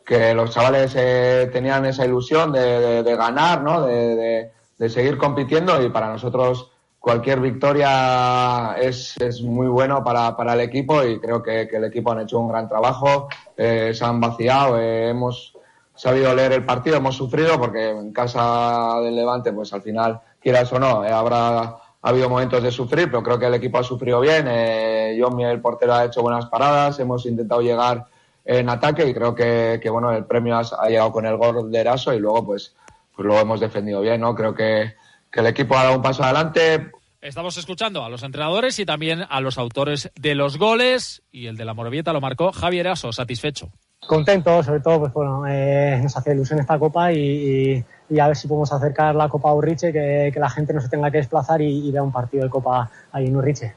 que 0.04 0.34
los 0.34 0.50
chavales 0.50 0.92
eh, 0.98 1.48
tenían 1.50 1.86
esa 1.86 2.04
ilusión 2.04 2.52
de, 2.52 3.16
ganar, 3.16 3.62
¿no? 3.62 3.86
De, 3.86 4.50
seguir 4.90 5.16
compitiendo 5.16 5.82
y 5.82 5.88
para 5.88 6.08
nosotros 6.08 6.70
cualquier 7.00 7.40
victoria 7.40 8.76
es, 8.78 9.16
es 9.18 9.40
muy 9.40 9.68
bueno 9.68 10.04
para, 10.04 10.36
para, 10.36 10.52
el 10.52 10.60
equipo 10.60 11.02
y 11.02 11.18
creo 11.18 11.42
que, 11.42 11.62
el 11.62 11.84
equipo 11.84 12.12
han 12.12 12.20
hecho 12.20 12.38
un 12.38 12.48
gran 12.48 12.68
trabajo, 12.68 13.28
eh, 13.56 13.92
se 13.94 14.04
han 14.04 14.20
vaciado, 14.20 14.78
hemos 14.78 15.56
sabido 15.94 16.34
leer 16.34 16.52
el 16.52 16.66
partido, 16.66 16.98
hemos 16.98 17.16
sufrido 17.16 17.58
porque 17.58 17.88
en 17.88 18.12
casa 18.12 19.00
del 19.00 19.16
Levante, 19.16 19.54
pues 19.54 19.72
al 19.72 19.80
final, 19.80 20.20
quieras 20.38 20.70
o 20.74 20.78
no, 20.78 21.00
habrá 21.00 21.85
ha 22.02 22.10
habido 22.10 22.28
momentos 22.28 22.62
de 22.62 22.70
sufrir, 22.70 23.06
pero 23.06 23.22
creo 23.22 23.38
que 23.38 23.46
el 23.46 23.54
equipo 23.54 23.78
ha 23.78 23.82
sufrido 23.82 24.20
bien. 24.20 24.46
Eh, 24.48 25.18
John, 25.20 25.40
el 25.40 25.60
portero, 25.60 25.94
ha 25.94 26.04
hecho 26.04 26.22
buenas 26.22 26.46
paradas, 26.46 26.98
hemos 27.00 27.26
intentado 27.26 27.60
llegar 27.60 28.06
en 28.44 28.68
ataque 28.68 29.06
y 29.06 29.12
creo 29.12 29.34
que, 29.34 29.80
bueno, 29.90 30.12
el 30.12 30.24
premio 30.24 30.56
ha, 30.56 30.88
llegado 30.88 31.10
con 31.10 31.26
el 31.26 31.36
gol 31.36 31.70
de 31.70 31.78
Eraso 31.78 32.14
y 32.14 32.20
luego 32.20 32.46
pues, 32.46 32.74
pues 33.14 33.26
lo 33.26 33.38
hemos 33.38 33.60
defendido 33.60 34.00
bien, 34.00 34.20
¿no? 34.20 34.34
Creo 34.34 34.54
que, 34.54 34.94
el 35.32 35.46
equipo 35.48 35.76
ha 35.76 35.82
dado 35.82 35.96
un 35.96 36.02
paso 36.02 36.24
adelante. 36.24 36.90
Estamos 37.20 37.58
escuchando 37.58 38.02
a 38.02 38.08
los 38.08 38.22
entrenadores 38.22 38.78
y 38.78 38.86
también 38.86 39.26
a 39.28 39.42
los 39.42 39.58
autores 39.58 40.10
de 40.14 40.34
los 40.34 40.56
goles 40.56 41.22
y 41.30 41.46
el 41.46 41.58
de 41.58 41.66
la 41.66 41.74
Morevieta 41.74 42.14
lo 42.14 42.22
marcó 42.22 42.52
Javier 42.52 42.86
Eraso, 42.86 43.12
satisfecho. 43.12 43.70
Contento, 44.06 44.62
sobre 44.62 44.80
todo, 44.80 45.00
pues 45.00 45.12
bueno, 45.12 45.46
eh, 45.48 45.98
nos 46.02 46.16
hace 46.16 46.32
ilusión 46.32 46.60
esta 46.60 46.78
copa 46.78 47.12
y 47.12 47.84
a 48.20 48.26
ver 48.28 48.36
si 48.36 48.46
podemos 48.46 48.72
acercar 48.72 49.14
la 49.14 49.28
Copa 49.28 49.50
a 49.50 49.54
Urriche, 49.54 49.92
que, 49.92 50.30
que 50.32 50.40
la 50.40 50.48
gente 50.48 50.72
no 50.72 50.80
se 50.80 50.88
tenga 50.88 51.10
que 51.10 51.18
desplazar 51.18 51.60
y, 51.60 51.88
y 51.88 51.90
vea 51.90 52.02
un 52.02 52.12
partido 52.12 52.44
de 52.44 52.50
Copa 52.50 52.88
ahí 53.12 53.26
en 53.26 53.36
Urriche. 53.36 53.74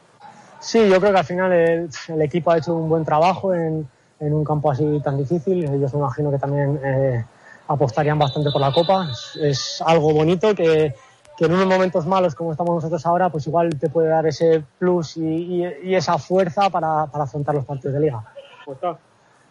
Sí, 0.59 0.87
yo 0.89 0.99
creo 0.99 1.13
que 1.13 1.19
al 1.19 1.25
final 1.25 1.51
el, 1.51 2.21
equipo 2.21 2.51
ha 2.51 2.57
hecho 2.57 2.75
un 2.75 2.89
buen 2.89 3.05
trabajo 3.05 3.53
en, 3.53 3.87
en, 4.19 4.33
un 4.33 4.43
campo 4.43 4.69
así 4.71 4.99
tan 5.03 5.17
difícil. 5.17 5.63
Ellos 5.63 5.93
me 5.93 5.99
imagino 5.99 6.29
que 6.31 6.37
también 6.37 6.79
eh, 6.83 7.25
apostarían 7.67 8.19
bastante 8.19 8.51
por 8.51 8.61
la 8.61 8.71
Copa. 8.71 9.07
Es, 9.41 9.81
algo 9.85 10.13
bonito 10.13 10.53
que, 10.53 10.93
que, 11.37 11.45
en 11.45 11.53
unos 11.53 11.65
momentos 11.65 12.05
malos 12.05 12.35
como 12.35 12.51
estamos 12.51 12.75
nosotros 12.75 13.05
ahora, 13.05 13.29
pues 13.29 13.47
igual 13.47 13.69
te 13.79 13.89
puede 13.89 14.09
dar 14.09 14.27
ese 14.27 14.63
plus 14.77 15.17
y, 15.17 15.63
y, 15.83 15.95
esa 15.95 16.17
fuerza 16.17 16.69
para, 16.69 17.07
para, 17.07 17.23
afrontar 17.23 17.55
los 17.55 17.65
partidos 17.65 17.93
de 17.93 18.01
liga. 18.01 18.23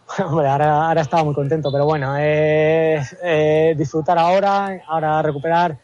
Ahora, 0.19 0.87
ahora 0.87 1.03
estaba 1.03 1.23
muy 1.23 1.35
contento, 1.35 1.71
pero 1.71 1.85
bueno, 1.85 2.15
eh, 2.19 3.75
disfrutar 3.77 4.19
ahora, 4.19 4.81
ahora 4.87 5.21
recuperar. 5.23 5.77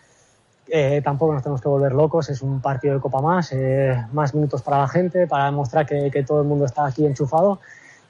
Eh, 0.66 1.02
tampoco 1.04 1.34
nos 1.34 1.42
tenemos 1.42 1.60
que 1.60 1.68
volver 1.68 1.92
locos, 1.92 2.30
es 2.30 2.40
un 2.40 2.60
partido 2.62 2.94
de 2.94 3.00
Copa 3.00 3.20
más, 3.20 3.52
eh, 3.52 3.94
más 4.12 4.34
minutos 4.34 4.62
para 4.62 4.78
la 4.78 4.88
gente, 4.88 5.26
para 5.26 5.44
demostrar 5.44 5.84
que, 5.84 6.24
todo 6.26 6.40
el 6.40 6.48
mundo 6.48 6.64
está 6.64 6.86
aquí 6.86 7.04
enchufado 7.04 7.60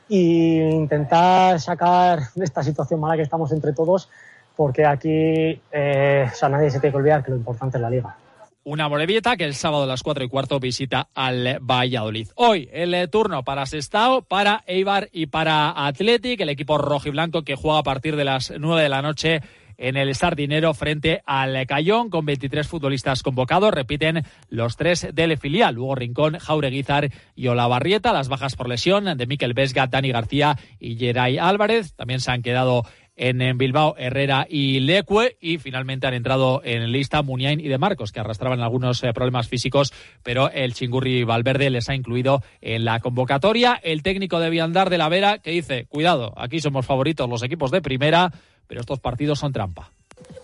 e 0.08 0.70
intentar 0.72 1.58
sacar 1.60 2.20
de 2.34 2.44
esta 2.44 2.62
situación 2.62 3.00
mala 3.00 3.16
que 3.16 3.22
estamos 3.22 3.50
entre 3.50 3.72
todos, 3.72 4.08
porque 4.56 4.86
aquí 4.86 5.60
eh, 5.72 6.30
o 6.32 6.34
sea, 6.34 6.48
nadie 6.48 6.70
se 6.70 6.78
tiene 6.78 6.92
que 6.92 6.98
olvidar 6.98 7.24
que 7.24 7.32
lo 7.32 7.36
importante 7.38 7.76
es 7.78 7.82
la 7.82 7.90
liga 7.90 8.16
una 8.64 8.88
Morevieta 8.88 9.36
que 9.36 9.44
el 9.44 9.54
sábado 9.54 9.84
a 9.84 9.86
las 9.86 10.02
4 10.02 10.24
y 10.24 10.28
cuarto 10.28 10.58
visita 10.58 11.08
al 11.14 11.58
Valladolid. 11.60 12.28
Hoy 12.34 12.68
el 12.72 13.08
turno 13.10 13.44
para 13.44 13.66
Sestao, 13.66 14.22
para 14.22 14.64
Eibar 14.66 15.08
y 15.12 15.26
para 15.26 15.86
Athletic, 15.86 16.40
el 16.40 16.48
equipo 16.48 16.78
rojo 16.78 17.08
y 17.08 17.12
blanco 17.12 17.42
que 17.42 17.56
juega 17.56 17.78
a 17.78 17.82
partir 17.82 18.16
de 18.16 18.24
las 18.24 18.52
9 18.58 18.82
de 18.82 18.88
la 18.88 19.02
noche 19.02 19.40
en 19.76 19.96
el 19.96 20.14
Sardinero 20.14 20.74
frente 20.74 21.22
al 21.26 21.66
Cayón 21.66 22.10
con 22.10 22.24
23 22.24 22.66
futbolistas 22.66 23.22
convocados. 23.22 23.72
Repiten 23.72 24.24
los 24.48 24.76
tres 24.76 25.08
del 25.12 25.36
filial, 25.38 25.78
Hugo 25.78 25.94
Rincón, 25.94 26.38
Jaureguizar 26.38 27.10
y 27.34 27.48
Olavarrieta. 27.48 28.12
Las 28.12 28.28
bajas 28.28 28.56
por 28.56 28.68
lesión 28.68 29.16
de 29.16 29.26
Miquel 29.26 29.54
Vesga, 29.54 29.86
Dani 29.86 30.12
García 30.12 30.56
y 30.78 30.96
Geray 30.96 31.38
Álvarez. 31.38 31.94
También 31.94 32.20
se 32.20 32.30
han 32.30 32.42
quedado 32.42 32.84
en 33.16 33.56
Bilbao, 33.56 33.94
Herrera 33.96 34.46
y 34.48 34.80
Leque 34.80 35.36
y 35.40 35.58
finalmente 35.58 36.06
han 36.06 36.14
entrado 36.14 36.60
en 36.64 36.90
lista 36.90 37.22
Muniain 37.22 37.60
y 37.60 37.68
De 37.68 37.78
Marcos, 37.78 38.12
que 38.12 38.20
arrastraban 38.20 38.60
algunos 38.60 39.02
eh, 39.04 39.12
problemas 39.12 39.48
físicos, 39.48 39.92
pero 40.22 40.50
el 40.50 40.74
Chingurri 40.74 41.24
Valverde 41.24 41.70
les 41.70 41.88
ha 41.88 41.94
incluido 41.94 42.42
en 42.60 42.84
la 42.84 43.00
convocatoria. 43.00 43.80
El 43.82 44.02
técnico 44.02 44.40
de 44.40 44.50
Viandar 44.50 44.90
de 44.90 44.98
la 44.98 45.08
Vera 45.08 45.38
que 45.38 45.50
dice, 45.50 45.86
cuidado, 45.86 46.34
aquí 46.36 46.60
somos 46.60 46.86
favoritos 46.86 47.28
los 47.28 47.42
equipos 47.42 47.70
de 47.70 47.82
primera, 47.82 48.32
pero 48.66 48.80
estos 48.80 49.00
partidos 49.00 49.38
son 49.38 49.52
trampa. 49.52 49.93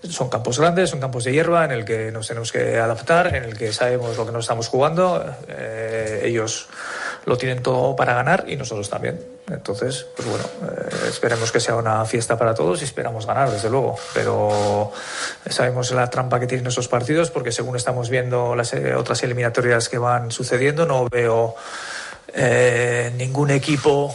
Son 0.08 0.30
campos 0.30 0.58
grandes, 0.58 0.88
son 0.88 0.98
campos 0.98 1.24
de 1.24 1.32
hierba 1.32 1.64
en 1.64 1.72
el 1.72 1.84
que 1.84 2.10
nos 2.10 2.26
tenemos 2.26 2.50
que 2.52 2.78
adaptar, 2.78 3.34
en 3.34 3.44
el 3.44 3.56
que 3.56 3.70
sabemos 3.70 4.16
lo 4.16 4.24
que 4.24 4.32
nos 4.32 4.44
estamos 4.44 4.66
jugando. 4.68 5.22
Eh, 5.46 6.22
ellos 6.24 6.68
lo 7.26 7.36
tienen 7.36 7.62
todo 7.62 7.94
para 7.96 8.14
ganar 8.14 8.44
y 8.48 8.56
nosotros 8.56 8.88
también. 8.88 9.22
Entonces, 9.50 10.06
pues 10.16 10.26
bueno, 10.26 10.44
eh, 10.44 11.08
esperemos 11.08 11.52
que 11.52 11.60
sea 11.60 11.76
una 11.76 12.02
fiesta 12.06 12.38
para 12.38 12.54
todos 12.54 12.80
y 12.80 12.84
esperamos 12.84 13.26
ganar, 13.26 13.50
desde 13.50 13.68
luego. 13.68 13.96
Pero 14.14 14.90
sabemos 15.50 15.90
la 15.90 16.08
trampa 16.08 16.40
que 16.40 16.46
tienen 16.46 16.66
esos 16.66 16.88
partidos 16.88 17.30
porque 17.30 17.52
según 17.52 17.76
estamos 17.76 18.08
viendo 18.08 18.56
las 18.56 18.72
eh, 18.72 18.94
otras 18.94 19.22
eliminatorias 19.22 19.90
que 19.90 19.98
van 19.98 20.30
sucediendo, 20.30 20.86
no 20.86 21.08
veo 21.10 21.56
ningún 23.18 23.50
equipo 23.50 24.14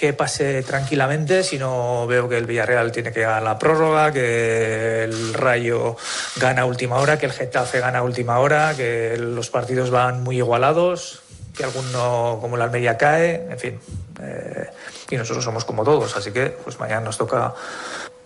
que 0.00 0.14
pase 0.14 0.62
tranquilamente, 0.62 1.44
sino 1.44 2.06
veo 2.06 2.26
que 2.26 2.38
el 2.38 2.46
Villarreal 2.46 2.90
tiene 2.90 3.12
que 3.12 3.20
ganar 3.20 3.42
la 3.42 3.58
prórroga, 3.58 4.10
que 4.10 5.04
el 5.04 5.34
Rayo 5.34 5.94
gana 6.36 6.62
a 6.62 6.64
última 6.64 6.96
hora, 6.96 7.18
que 7.18 7.26
el 7.26 7.32
Getafe 7.32 7.80
gana 7.80 7.98
a 7.98 8.02
última 8.02 8.38
hora, 8.38 8.72
que 8.74 9.18
los 9.18 9.50
partidos 9.50 9.90
van 9.90 10.22
muy 10.22 10.38
igualados, 10.38 11.20
que 11.54 11.64
alguno 11.64 12.38
como 12.40 12.56
la 12.56 12.64
Almería 12.64 12.96
cae, 12.96 13.46
en 13.50 13.58
fin. 13.58 13.80
Eh, 14.22 14.70
y 15.10 15.16
nosotros 15.18 15.44
somos 15.44 15.66
como 15.66 15.84
todos, 15.84 16.16
así 16.16 16.32
que 16.32 16.46
pues 16.46 16.80
mañana 16.80 17.02
nos 17.02 17.18
toca 17.18 17.52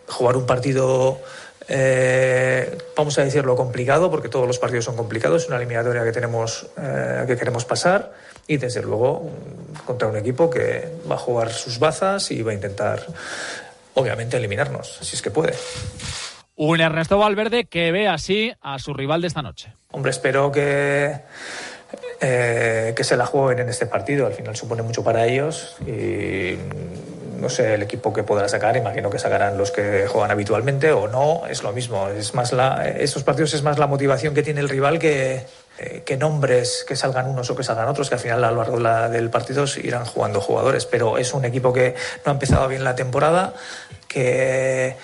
jugar 0.06 0.36
un 0.36 0.46
partido, 0.46 1.18
eh, 1.66 2.78
vamos 2.96 3.18
a 3.18 3.24
decirlo 3.24 3.56
complicado, 3.56 4.12
porque 4.12 4.28
todos 4.28 4.46
los 4.46 4.60
partidos 4.60 4.84
son 4.84 4.94
complicados, 4.94 5.42
es 5.42 5.48
una 5.48 5.56
eliminatoria 5.56 6.04
que 6.04 6.12
tenemos, 6.12 6.66
eh, 6.76 7.24
que 7.26 7.36
queremos 7.36 7.64
pasar 7.64 8.12
y 8.46 8.56
desde 8.56 8.82
luego 8.82 9.30
contra 9.86 10.08
un 10.08 10.16
equipo 10.16 10.50
que 10.50 10.88
va 11.10 11.16
a 11.16 11.18
jugar 11.18 11.52
sus 11.52 11.78
bazas 11.78 12.30
y 12.30 12.42
va 12.42 12.52
a 12.52 12.54
intentar, 12.54 13.06
obviamente, 13.94 14.36
eliminarnos, 14.36 14.98
si 15.02 15.16
es 15.16 15.22
que 15.22 15.30
puede. 15.30 15.54
Un 16.56 16.80
Ernesto 16.80 17.18
Valverde 17.18 17.64
que 17.64 17.90
ve 17.90 18.06
así 18.06 18.52
a 18.60 18.78
su 18.78 18.94
rival 18.94 19.20
de 19.20 19.26
esta 19.26 19.42
noche. 19.42 19.72
Hombre, 19.90 20.10
espero 20.10 20.52
que 20.52 21.20
eh, 22.20 22.94
que 22.96 23.04
se 23.04 23.16
la 23.16 23.26
jueguen 23.26 23.60
en 23.60 23.68
este 23.68 23.86
partido. 23.86 24.26
Al 24.26 24.32
final 24.32 24.56
supone 24.56 24.82
mucho 24.82 25.02
para 25.02 25.26
ellos 25.26 25.76
y 25.86 26.56
no 27.40 27.48
sé 27.48 27.74
el 27.74 27.82
equipo 27.82 28.12
que 28.12 28.22
podrá 28.22 28.48
sacar. 28.48 28.76
Imagino 28.76 29.10
que 29.10 29.18
sacarán 29.18 29.58
los 29.58 29.70
que 29.70 30.06
juegan 30.06 30.30
habitualmente 30.30 30.92
o 30.92 31.08
no. 31.08 31.46
Es 31.48 31.62
lo 31.62 31.72
mismo. 31.72 32.08
Es 32.08 32.34
más 32.34 32.52
la, 32.52 32.88
estos 32.88 33.24
partidos 33.24 33.54
es 33.54 33.62
más 33.62 33.78
la 33.78 33.86
motivación 33.86 34.32
que 34.32 34.42
tiene 34.42 34.60
el 34.60 34.68
rival 34.68 34.98
que, 34.98 35.44
eh, 35.76 36.02
que 36.06 36.16
nombres 36.16 36.84
que 36.86 36.94
salgan 36.94 37.28
unos 37.28 37.50
o 37.50 37.56
que 37.56 37.64
salgan 37.64 37.88
otros, 37.88 38.08
que 38.08 38.14
al 38.14 38.20
final 38.20 38.44
a 38.44 38.50
lo 38.52 38.58
largo 38.58 38.78
la, 38.78 39.08
del 39.08 39.28
partido 39.28 39.64
irán 39.82 40.04
jugando 40.04 40.40
jugadores. 40.40 40.86
Pero 40.86 41.18
es 41.18 41.34
un 41.34 41.44
equipo 41.44 41.72
que 41.72 41.96
no 42.24 42.30
ha 42.30 42.34
empezado 42.34 42.68
bien 42.68 42.84
la 42.84 42.94
temporada, 42.94 43.54
que 44.06 44.96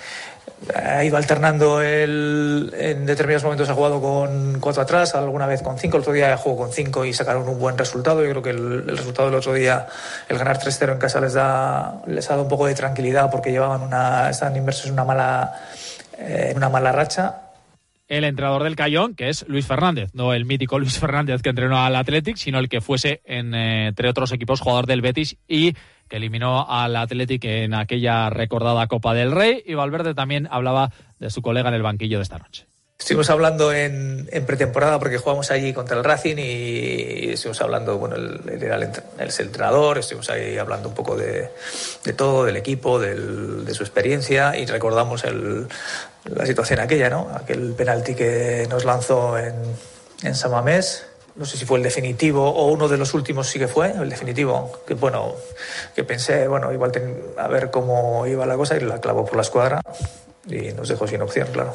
ha 0.73 1.03
ido 1.03 1.17
alternando 1.17 1.81
el, 1.81 2.73
en 2.77 3.05
determinados 3.05 3.43
momentos 3.43 3.69
ha 3.69 3.73
jugado 3.73 3.99
con 3.99 4.59
cuatro 4.61 4.83
atrás, 4.83 5.15
alguna 5.15 5.47
vez 5.47 5.61
con 5.61 5.77
cinco, 5.77 5.97
el 5.97 6.01
otro 6.01 6.13
día 6.13 6.37
jugó 6.37 6.55
con 6.55 6.71
cinco 6.71 7.03
y 7.03 7.13
sacaron 7.13 7.49
un 7.49 7.59
buen 7.59 7.77
resultado. 7.77 8.23
Yo 8.23 8.29
creo 8.29 8.41
que 8.41 8.51
el, 8.51 8.87
resultado 8.87 9.29
del 9.29 9.39
otro 9.39 9.53
día, 9.53 9.87
el 10.29 10.37
ganar 10.37 10.57
3-0 10.57 10.93
en 10.93 10.99
casa 10.99 11.19
les 11.19 11.33
da 11.33 12.01
les 12.07 12.27
ha 12.29 12.33
dado 12.33 12.43
un 12.43 12.49
poco 12.49 12.67
de 12.67 12.75
tranquilidad 12.75 13.29
porque 13.29 13.51
llevaban 13.51 13.81
una, 13.81 14.29
estaban 14.29 14.55
inmersos 14.55 14.85
en 14.85 14.93
una 14.93 15.03
mala, 15.03 15.59
eh, 16.17 16.53
una 16.55 16.69
mala 16.69 16.93
racha 16.93 17.50
el 18.11 18.25
entrenador 18.25 18.63
del 18.63 18.75
Cayón, 18.75 19.15
que 19.15 19.29
es 19.29 19.45
Luis 19.47 19.65
Fernández, 19.65 20.09
no 20.13 20.33
el 20.33 20.43
mítico 20.43 20.77
Luis 20.77 20.99
Fernández 20.99 21.41
que 21.41 21.49
entrenó 21.49 21.77
al 21.77 21.95
Athletic, 21.95 22.35
sino 22.35 22.59
el 22.59 22.67
que 22.67 22.81
fuese, 22.81 23.21
en, 23.23 23.55
eh, 23.55 23.87
entre 23.87 24.09
otros 24.09 24.33
equipos, 24.33 24.59
jugador 24.59 24.85
del 24.85 25.01
Betis 25.01 25.37
y 25.47 25.73
que 26.09 26.17
eliminó 26.17 26.69
al 26.69 26.97
Athletic 26.97 27.45
en 27.45 27.73
aquella 27.73 28.29
recordada 28.29 28.87
Copa 28.87 29.13
del 29.13 29.31
Rey. 29.31 29.63
Y 29.65 29.75
Valverde 29.75 30.13
también 30.13 30.49
hablaba 30.51 30.91
de 31.19 31.29
su 31.29 31.41
colega 31.41 31.69
en 31.69 31.75
el 31.75 31.83
banquillo 31.83 32.17
de 32.17 32.23
esta 32.23 32.37
noche. 32.37 32.67
Estuvimos 32.99 33.29
hablando 33.29 33.71
en, 33.73 34.27
pretemporada 34.45 34.99
porque 34.99 35.17
jugamos 35.17 35.49
allí 35.49 35.71
contra 35.71 35.97
el 35.97 36.03
Racing 36.03 36.35
y 36.37 37.29
estuvimos 37.31 37.61
hablando, 37.61 37.97
bueno, 37.97 38.15
él, 38.17 38.41
era 38.61 38.75
el, 38.75 38.91
entrenador, 39.39 39.97
estuvimos 39.97 40.29
ahí 40.29 40.57
hablando 40.57 40.89
un 40.89 40.93
poco 40.93 41.15
de, 41.15 41.49
todo, 42.15 42.43
del 42.43 42.57
equipo, 42.57 42.99
de 42.99 43.73
su 43.73 43.81
experiencia 43.81 44.55
y 44.55 44.67
recordamos 44.67 45.23
el, 45.23 45.67
la 46.25 46.45
situación 46.45 46.79
aquella, 46.79 47.09
¿no? 47.09 47.29
Aquel 47.33 47.73
penalti 47.73 48.15
que 48.15 48.67
nos 48.69 48.85
lanzó 48.85 49.37
en, 49.37 49.55
en 50.23 50.35
Samamés. 50.35 51.05
No 51.35 51.45
sé 51.45 51.57
si 51.57 51.65
fue 51.65 51.77
el 51.77 51.83
definitivo 51.83 52.47
o 52.49 52.67
uno 52.67 52.87
de 52.89 52.97
los 52.97 53.13
últimos 53.13 53.47
sí 53.47 53.57
que 53.57 53.67
fue, 53.67 53.91
el 53.91 54.09
definitivo, 54.09 54.81
que 54.85 54.95
bueno, 54.95 55.33
que 55.95 56.03
pensé, 56.03 56.47
bueno, 56.47 56.73
igual 56.73 56.91
ten, 56.91 57.23
a 57.37 57.47
ver 57.47 57.71
cómo 57.71 58.27
iba 58.27 58.45
la 58.45 58.57
cosa 58.57 58.75
y 58.75 58.81
la 58.81 58.99
clavó 58.99 59.25
por 59.25 59.37
la 59.37 59.41
escuadra 59.41 59.81
y 60.45 60.73
nos 60.73 60.89
dejó 60.89 61.07
sin 61.07 61.21
opción, 61.21 61.47
claro. 61.53 61.73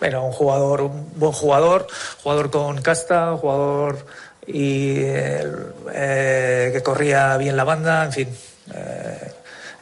Era 0.00 0.20
un 0.20 0.32
jugador, 0.32 0.82
un 0.82 1.10
buen 1.16 1.32
jugador, 1.32 1.88
jugador 2.22 2.50
con 2.50 2.80
casta, 2.82 3.36
jugador 3.36 4.06
y 4.46 4.98
eh, 5.00 6.70
que 6.72 6.82
corría 6.84 7.36
bien 7.36 7.56
la 7.56 7.64
banda, 7.64 8.04
en 8.04 8.12
fin, 8.12 8.28
eh, 8.74 9.32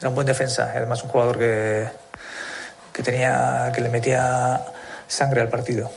era 0.01 0.09
un 0.09 0.15
buen 0.15 0.27
defensa, 0.27 0.73
además 0.75 1.03
un 1.03 1.11
jugador 1.11 1.39
que, 1.39 1.87
que 2.93 3.03
tenía 3.03 3.73
que 3.75 3.81
le 3.81 3.89
metía 3.89 4.61
sangre 5.07 5.41
al 5.41 5.49
partido. 5.49 5.91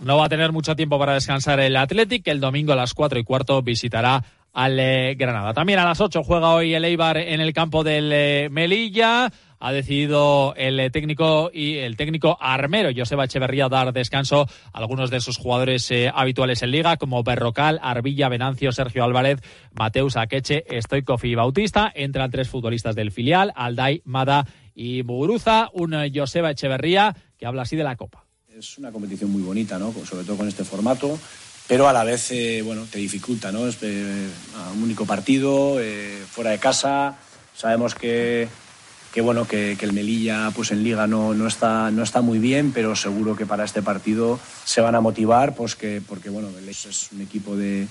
No 0.00 0.16
va 0.16 0.26
a 0.26 0.28
tener 0.28 0.50
mucho 0.50 0.74
tiempo 0.74 0.98
para 0.98 1.14
descansar 1.14 1.60
el 1.60 1.76
Athletic, 1.76 2.26
el 2.26 2.40
domingo 2.40 2.72
a 2.72 2.76
las 2.76 2.92
4 2.92 3.20
y 3.20 3.24
cuarto 3.24 3.62
visitará 3.62 4.24
al 4.52 4.78
eh, 4.78 5.14
Granada. 5.14 5.54
También 5.54 5.78
a 5.78 5.84
las 5.84 6.00
8 6.00 6.22
juega 6.24 6.50
hoy 6.50 6.74
el 6.74 6.84
Eibar 6.84 7.16
en 7.16 7.40
el 7.40 7.52
campo 7.52 7.84
del 7.84 8.10
eh, 8.12 8.48
Melilla. 8.50 9.32
Ha 9.60 9.72
decidido 9.72 10.54
el 10.56 10.80
eh, 10.80 10.90
técnico 10.90 11.52
y 11.54 11.76
el 11.76 11.96
técnico 11.96 12.36
armero 12.40 12.90
Joseba 12.94 13.26
Echeverría 13.26 13.68
dar 13.68 13.92
descanso 13.92 14.48
a 14.72 14.78
algunos 14.78 15.08
de 15.10 15.20
sus 15.20 15.38
jugadores 15.38 15.88
habituales 16.12 16.64
en 16.64 16.72
liga, 16.72 16.96
como 16.96 17.22
Berrocal, 17.22 17.78
Arbilla, 17.80 18.28
Venancio, 18.28 18.72
Sergio 18.72 19.04
Álvarez, 19.04 19.38
Mateus 19.72 20.16
Akeche, 20.16 20.64
Stoikov 20.80 21.24
y 21.24 21.36
Bautista. 21.36 21.92
Entran 21.94 22.32
tres 22.32 22.48
futbolistas 22.48 22.96
del 22.96 23.12
filial, 23.12 23.52
Alday, 23.54 24.02
Mada 24.04 24.46
y 24.74 25.02
Muguruza. 25.02 25.70
Un 25.72 25.94
Joseba 26.14 26.50
Echeverría 26.50 27.16
que 27.38 27.46
habla 27.46 27.62
así 27.62 27.76
de 27.76 27.84
la 27.84 27.96
Copa. 27.96 28.24
Es 28.48 28.78
una 28.78 28.92
competición 28.92 29.30
muy 29.30 29.42
bonita, 29.42 29.78
¿no? 29.78 29.92
Sobre 30.04 30.24
todo 30.24 30.36
con 30.36 30.48
este 30.48 30.64
formato 30.64 31.18
pero 31.68 31.88
a 31.88 31.92
la 31.92 32.02
vez 32.02 32.32
eh, 32.32 32.60
bueno 32.62 32.86
te 32.90 32.98
dificulta 32.98 33.52
no 33.52 33.68
es 33.68 33.78
eh, 33.82 34.28
un 34.74 34.82
único 34.82 35.06
partido 35.06 35.80
eh, 35.80 36.20
fuera 36.28 36.50
de 36.50 36.58
casa 36.58 37.16
sabemos 37.54 37.94
que 37.94 38.48
que 39.12 39.20
bueno, 39.20 39.46
que, 39.46 39.72
el 39.78 39.92
Melilla 39.92 40.50
pues 40.54 40.70
en 40.70 40.82
Liga 40.82 41.06
no, 41.06 41.34
no, 41.34 41.46
está, 41.46 41.90
no 41.90 42.02
está 42.02 42.22
muy 42.22 42.38
bien, 42.38 42.72
pero 42.72 42.96
seguro 42.96 43.36
que 43.36 43.44
para 43.46 43.64
este 43.64 43.82
partido 43.82 44.40
se 44.64 44.80
van 44.80 44.94
a 44.94 45.00
motivar, 45.00 45.54
pues 45.54 45.76
que, 45.76 46.00
porque 46.06 46.30
bueno, 46.30 46.48
el 46.58 46.68
es 46.68 47.10
un 47.12 47.20
equipo 47.20 47.54
de, 47.54 47.86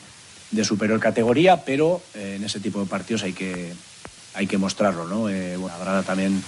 de 0.50 0.66
superior 0.66 1.00
categoría, 1.00 1.64
pero 1.64 2.02
eh, 2.16 2.38
en 2.38 2.44
ese 2.44 2.60
tipo 2.60 2.80
de 2.80 2.88
partidos 2.88 3.22
hay 3.22 3.34
que, 3.34 3.72
hay 4.34 4.48
que 4.48 4.58
mostrarlo, 4.58 5.08
¿no? 5.08 5.30
Eh, 5.30 5.58
bueno, 5.58 5.76
habrá 5.76 6.02
también 6.02 6.44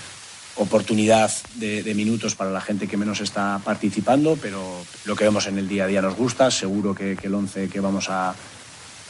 oportunidad 0.55 1.31
de, 1.55 1.93
minutos 1.95 2.35
para 2.35 2.51
la 2.51 2.61
gente 2.61 2.87
que 2.87 2.97
menos 2.97 3.21
está 3.21 3.59
participando, 3.63 4.37
pero 4.41 4.61
lo 5.05 5.15
que 5.15 5.23
vemos 5.23 5.47
en 5.47 5.57
el 5.57 5.67
día 5.67 5.85
a 5.85 5.87
día 5.87 6.01
nos 6.01 6.15
gusta. 6.15 6.51
Seguro 6.51 6.93
que, 6.93 7.17
el 7.21 7.33
11 7.33 7.69
que 7.69 7.79
vamos 7.79 8.07
a, 8.09 8.35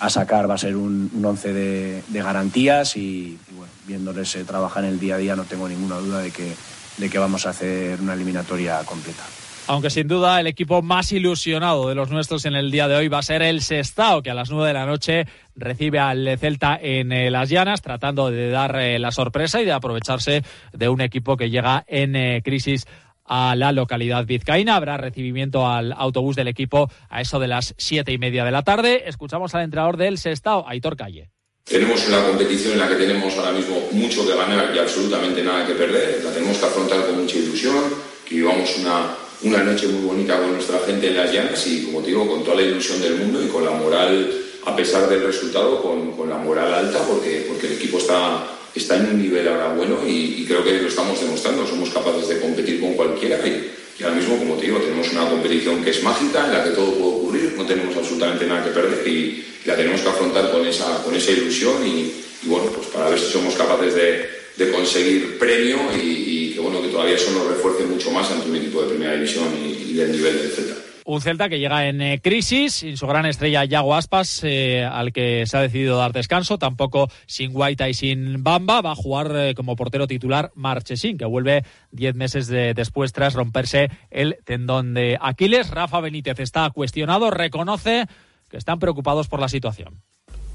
sacar 0.10 0.50
va 0.50 0.56
a 0.56 0.58
ser 0.58 0.76
un, 0.76 1.12
un 1.14 1.26
11 1.26 1.54
de, 1.54 2.04
garantías 2.12 2.96
y, 2.98 3.38
bueno, 3.52 3.72
viéndoles 3.88 4.36
eh, 4.36 4.44
trabajar 4.44 4.84
en 4.84 4.92
el 4.92 5.00
día 5.00 5.16
a 5.16 5.18
día 5.18 5.36
no 5.36 5.44
tengo 5.44 5.68
ninguna 5.68 5.98
duda 5.98 6.20
de 6.20 6.32
que, 6.32 6.54
de 6.98 7.10
que 7.10 7.20
vamos 7.20 7.46
a 7.46 7.52
hacer 7.52 8.02
una 8.02 8.14
eliminatoria 8.14 8.80
completa. 8.84 9.24
Aunque 9.66 9.90
sin 9.90 10.10
duda 10.10 10.42
el 10.42 10.48
equipo 10.48 10.82
más 10.82 11.14
ilusionado 11.14 11.88
de 11.88 11.96
los 11.96 12.10
nuestros 12.10 12.44
en 12.46 12.54
el 12.54 12.70
día 12.70 12.90
de 12.90 12.96
hoy 12.96 13.08
va 13.08 13.20
a 13.20 13.24
ser 13.24 13.42
el 13.42 13.62
Sestao, 13.62 14.22
que 14.22 14.30
a 14.30 14.34
las 14.34 14.52
9 14.52 14.68
de 14.68 14.74
la 14.74 14.86
noche 14.86 15.26
recibe 15.56 16.00
al 16.00 16.38
Celta 16.38 16.78
en 16.82 17.14
eh, 17.14 17.32
las 17.32 17.50
llanas, 17.50 17.82
tratando 17.82 18.30
de 18.30 18.50
dar 18.50 18.76
eh, 18.76 19.00
la 19.00 19.12
sorpresa 19.12 19.62
y 19.62 19.66
de 19.66 19.72
aprovecharse 19.72 20.44
de 20.74 20.90
un 20.90 21.00
equipo 21.00 21.38
que 21.38 21.50
llega 21.50 21.86
en 21.88 22.18
eh, 22.18 22.42
crisis 22.44 22.86
a 23.24 23.56
la 23.56 23.72
localidad 23.72 24.26
vizcaína. 24.26 24.76
Habrá 24.76 24.98
recibimiento 24.98 25.66
al 25.66 25.94
autobús 25.94 26.36
del 26.36 26.50
equipo 26.50 26.92
a 27.10 27.22
eso 27.22 27.40
de 27.40 27.48
las 27.48 27.74
siete 27.78 28.12
y 28.12 28.18
media 28.18 28.44
de 28.44 28.52
la 28.52 28.64
tarde. 28.64 29.04
Escuchamos 29.08 29.56
al 29.56 29.64
entrenador 29.64 29.96
del 29.96 30.18
Sestao, 30.18 30.68
Aitor 30.68 30.98
Calle. 30.98 31.30
Tenemos 31.64 32.06
una 32.10 32.22
competición 32.22 32.74
en 32.74 32.80
la 32.80 32.90
que 32.90 32.96
tenemos 32.96 33.38
ahora 33.38 33.54
mismo 33.54 33.78
mucho 33.94 34.28
que 34.28 34.36
ganar 34.36 34.76
y 34.76 34.80
absolutamente 34.80 35.42
nada 35.42 35.66
que 35.66 35.74
perder. 35.74 36.22
La 36.22 36.32
tenemos 36.32 36.58
que 36.58 36.66
afrontar 36.66 37.06
con 37.06 37.22
mucha 37.22 37.38
ilusión, 37.38 37.82
que 38.28 38.36
vivamos 38.36 38.78
una 38.80 39.23
una 39.44 39.62
noche 39.62 39.88
muy 39.88 40.06
bonita 40.06 40.40
con 40.40 40.54
nuestra 40.54 40.80
gente 40.80 41.08
en 41.08 41.18
las 41.18 41.32
llanas 41.32 41.68
y, 41.68 41.84
como 41.84 42.02
te 42.02 42.08
digo, 42.08 42.28
con 42.28 42.44
toda 42.44 42.58
la 42.58 42.64
ilusión 42.64 43.02
del 43.02 43.16
mundo 43.16 43.44
y 43.44 43.48
con 43.48 43.66
la 43.66 43.72
moral, 43.72 44.32
a 44.66 44.76
pesar 44.76 45.10
del 45.10 45.24
resultado, 45.24 45.82
con, 45.82 46.14
con 46.14 46.30
la 46.30 46.38
moral 46.38 46.74
alta, 46.74 47.00
porque, 47.00 47.46
porque 47.48 47.68
el 47.68 47.74
equipo 47.74 47.98
está, 47.98 48.48
está 48.74 48.96
en 48.98 49.08
un 49.08 49.22
nivel 49.22 49.48
ahora 49.48 49.74
bueno 49.74 50.00
y, 50.08 50.46
creo 50.48 50.64
que 50.64 50.82
lo 50.82 50.88
estamos 50.88 51.20
demostrando. 51.20 51.68
Somos 51.68 51.90
capaces 51.90 52.30
de 52.30 52.40
competir 52.40 52.80
con 52.80 52.94
cualquiera 52.94 53.38
y, 53.46 54.04
ahora 54.04 54.16
mismo, 54.16 54.38
como 54.38 54.56
te 54.56 54.66
digo, 54.68 54.80
tenemos 54.80 55.12
una 55.12 55.30
competición 55.30 55.84
que 55.84 55.90
es 55.90 56.02
mágica, 56.04 56.46
en 56.46 56.54
la 56.54 56.64
que 56.64 56.72
todo 56.72 56.94
puede 56.94 57.16
ocurrir, 57.16 57.54
no 57.58 57.66
tenemos 57.66 57.96
absolutamente 57.98 58.46
nada 58.46 58.64
que 58.64 58.72
perder 58.72 59.08
y, 59.08 59.46
la 59.66 59.78
tenemos 59.78 60.02
que 60.02 60.10
afrontar 60.10 60.52
con 60.52 60.66
esa, 60.68 61.02
con 61.04 61.16
esa 61.16 61.32
ilusión 61.32 61.86
y, 61.86 62.12
bueno, 62.44 62.66
pues 62.72 62.88
para 62.88 63.10
ver 63.10 63.20
si 63.20 63.32
somos 63.32 63.56
capaces 63.56 63.94
de, 63.96 64.30
de 64.58 64.72
conseguir 64.72 65.40
premio 65.40 65.78
y 65.96 66.43
bueno, 66.64 66.82
que 66.82 66.88
todavía 66.88 67.16
eso 67.16 67.32
nos 67.32 67.48
refuerce 67.48 67.86
mucho 67.86 68.10
más 68.12 68.32
ante 68.32 68.50
un 68.50 68.56
equipo 68.56 68.82
de 68.82 68.90
primera 68.90 69.14
división 69.14 69.46
y, 69.56 69.94
del 69.94 70.12
nivel 70.12 70.38
del 70.38 70.50
Celta. 70.50 70.76
Un 71.06 71.22
Celta 71.22 71.50
que 71.50 71.60
llega 71.60 71.90
en 71.90 72.02
eh, 72.02 72.22
crisis, 72.24 72.76
sin 72.76 72.96
su 72.96 73.06
gran 73.06 73.26
estrella 73.26 73.66
Yago 73.66 73.94
Aspas, 73.94 74.42
eh, 74.46 74.86
al 74.86 75.12
que 75.12 75.46
se 75.46 75.58
ha 75.58 75.62
decidido 75.62 75.98
dar 75.98 76.14
descanso, 76.14 76.58
tampoco 76.58 77.10
sin 77.26 77.52
Guaita 77.52 77.90
y 77.90 77.94
sin 77.94 78.42
Bamba, 78.42 78.80
va 78.80 78.92
a 78.94 78.96
jugar 78.96 79.36
eh, 79.36 79.54
como 79.54 79.76
portero 79.76 80.08
titular 80.08 80.52
Marchesín, 80.56 81.18
que 81.18 81.26
vuelve 81.26 81.66
diez 81.92 82.16
meses 82.16 82.48
después 82.48 83.12
tras 83.12 83.34
romperse 83.34 83.90
el 84.12 84.38
tendón 84.46 84.94
de 84.94 85.18
Aquiles. 85.20 85.70
Rafa 85.72 86.00
Benítez 86.00 86.40
está 86.40 86.70
cuestionado, 86.70 87.30
reconoce 87.32 88.06
que 88.50 88.58
están 88.58 88.80
preocupados 88.80 89.28
por 89.28 89.42
la 89.42 89.50
situación 89.50 90.02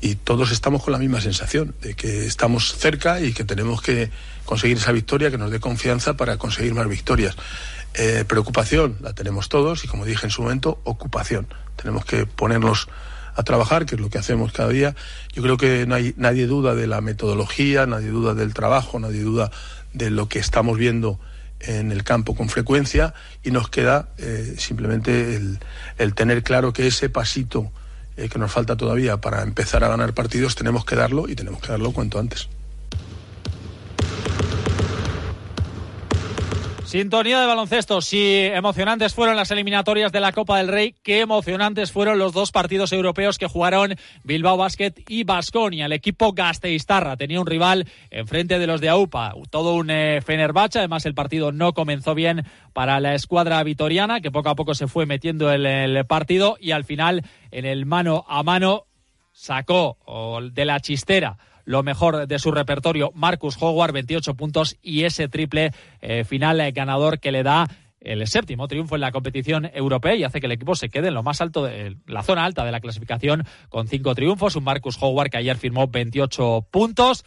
y 0.01 0.15
todos 0.15 0.53
estamos 0.53 0.83
con 0.83 0.93
la 0.93 0.99
misma 0.99 1.21
sensación 1.21 1.75
de 1.83 1.95
que 1.95 2.27
estamos 2.27 2.77
cerca 2.77 3.21
y 3.21 3.33
que 3.33 3.45
tenemos 3.45 3.83
que 3.83 4.11
conseguir 4.45 4.77
esa 4.77 4.93
victoria 4.93 5.31
que 5.31 5.39
nos 5.39 5.51
dé 5.51 5.61
confianza 5.61 6.17
para 6.17 6.37
conseguir 6.37 6.75
más 6.75 6.89
victorias. 6.89 7.37
Eh, 7.95 8.25
preocupación 8.27 8.97
la 9.01 9.13
tenemos 9.13 9.49
todos 9.49 9.85
y 9.85 9.89
como 9.89 10.05
dije 10.05 10.27
en 10.27 10.31
su 10.31 10.43
momento, 10.43 10.81
ocupación. 10.85 11.49
Tenemos 11.77 12.05
que 12.05 12.27
ponernos 12.27 12.89
a 13.35 13.43
trabajar, 13.43 13.87
que 13.87 13.95
es 13.95 14.01
lo 14.01 14.11
que 14.11 14.19
hacemos 14.19 14.53
cada 14.53 14.69
día. 14.69 14.95
Yo 15.33 15.43
creo 15.43 15.57
que 15.57 15.87
no 15.87 15.95
hay, 15.95 16.15
nadie 16.17 16.47
duda 16.47 16.75
de 16.75 16.87
la 16.87 17.01
metodología, 17.01 17.87
nadie 17.87 18.09
duda 18.09 18.35
del 18.35 18.55
trabajo, 18.55 18.99
nadie 18.99 19.23
duda 19.23 19.51
de 19.93 20.11
lo 20.11 20.29
que 20.29 20.39
estamos 20.39 20.77
viendo 20.77 21.19
en 21.61 21.91
el 21.91 22.05
campo 22.05 22.37
con 22.37 22.49
frecuencia 22.49 23.15
y 23.43 23.51
nos 23.51 23.69
queda 23.69 24.11
eh, 24.19 24.55
simplemente 24.59 25.37
el, 25.37 25.59
el 25.99 26.15
tener 26.15 26.43
claro 26.43 26.73
que 26.73 26.87
ese 26.87 27.09
pasito 27.11 27.73
eh, 28.19 28.29
que 28.29 28.39
nos 28.39 28.51
falta 28.51 28.77
todavía 28.77 29.17
para 29.19 29.43
empezar 29.43 29.85
a 29.85 29.89
ganar 29.89 30.13
partidos, 30.13 30.57
tenemos 30.57 30.85
que 30.85 30.97
darlo 30.97 31.29
y 31.29 31.37
tenemos 31.37 31.61
que 31.61 31.69
darlo 31.69 31.93
cuanto 31.93 32.19
antes. 32.19 32.49
Sintonía 36.89 37.39
de 37.39 37.47
baloncesto. 37.47 38.01
Si 38.01 38.47
emocionantes 38.47 39.13
fueron 39.13 39.37
las 39.37 39.51
eliminatorias 39.51 40.11
de 40.11 40.21
la 40.21 40.33
Copa 40.33 40.57
del 40.57 40.69
Rey, 40.69 40.95
qué 41.03 41.21
emocionantes 41.21 41.93
fueron 41.93 42.19
los 42.19 42.33
dos 42.33 42.51
partidos 42.51 42.93
europeos 42.93 43.37
que 43.37 43.47
jugaron 43.47 43.97
Bilbao 44.25 44.57
Basket 44.57 44.95
y 45.07 45.25
Basconia. 45.25 45.85
El 45.85 45.93
equipo 45.93 46.33
Gasteiztarra 46.33 47.19
tenía 47.19 47.43
un 47.43 47.47
rival 47.47 47.87
enfrente 48.11 48.59
de 48.59 48.67
los 48.67 48.81
de 48.81 48.89
AUPA. 48.89 49.35
Todo 49.51 49.75
un 49.75 49.91
eh, 49.91 50.23
Fenerbahce. 50.23 50.79
Además, 50.79 51.05
el 51.05 51.13
partido 51.13 51.53
no 51.53 51.75
comenzó 51.75 52.15
bien 52.15 52.47
para 52.73 53.01
la 53.01 53.13
escuadra 53.15 53.63
vitoriana, 53.65 54.23
que 54.23 54.31
poco 54.31 54.49
a 54.49 54.55
poco 54.55 54.75
se 54.75 54.89
fue 54.89 55.05
metiendo 55.05 55.53
en 55.53 55.67
el 55.67 56.07
partido 56.07 56.57
y 56.59 56.71
al 56.71 56.85
final, 56.85 57.23
en 57.51 57.67
el 57.67 57.85
mano 57.85 58.25
a 58.27 58.43
mano, 58.43 58.87
sacó 59.31 59.99
de 60.55 60.65
la 60.65 60.81
chistera 60.81 61.37
lo 61.69 61.83
mejor 61.83 62.27
de 62.27 62.39
su 62.39 62.51
repertorio, 62.51 63.13
Marcus 63.15 63.59
Howard, 63.61 63.93
28 63.93 64.35
puntos 64.35 64.79
y 64.81 65.05
ese 65.05 65.29
triple 65.29 65.73
eh, 66.01 66.25
final 66.25 66.59
eh, 66.63 66.73
ganador 66.73 67.21
que 67.21 67.31
le 67.31 67.43
da 67.43 67.69
el 68.01 68.27
séptimo 68.27 68.69
triunfo 68.69 68.95
en 68.95 69.03
la 69.03 69.13
competición 69.13 69.71
europea 69.75 70.15
y 70.15 70.25
hace 70.25 70.41
que 70.41 70.47
el 70.47 70.53
equipo 70.53 70.75
se 70.75 70.89
quede 70.89 71.09
en 71.09 71.15
lo 71.15 71.23
más 71.23 71.43
alto 71.43 71.65
de 71.65 71.99
la 72.07 72.23
zona 72.23 72.47
alta 72.47 72.65
de 72.65 72.73
la 72.73 72.81
clasificación 72.81 73.45
con 73.69 73.87
cinco 73.87 74.15
triunfos. 74.15 74.57
Un 74.57 74.65
Marcus 74.65 74.97
Howard 74.99 75.29
que 75.29 75.37
ayer 75.37 75.59
firmó 75.59 75.89
28 75.89 76.69
puntos. 76.71 77.27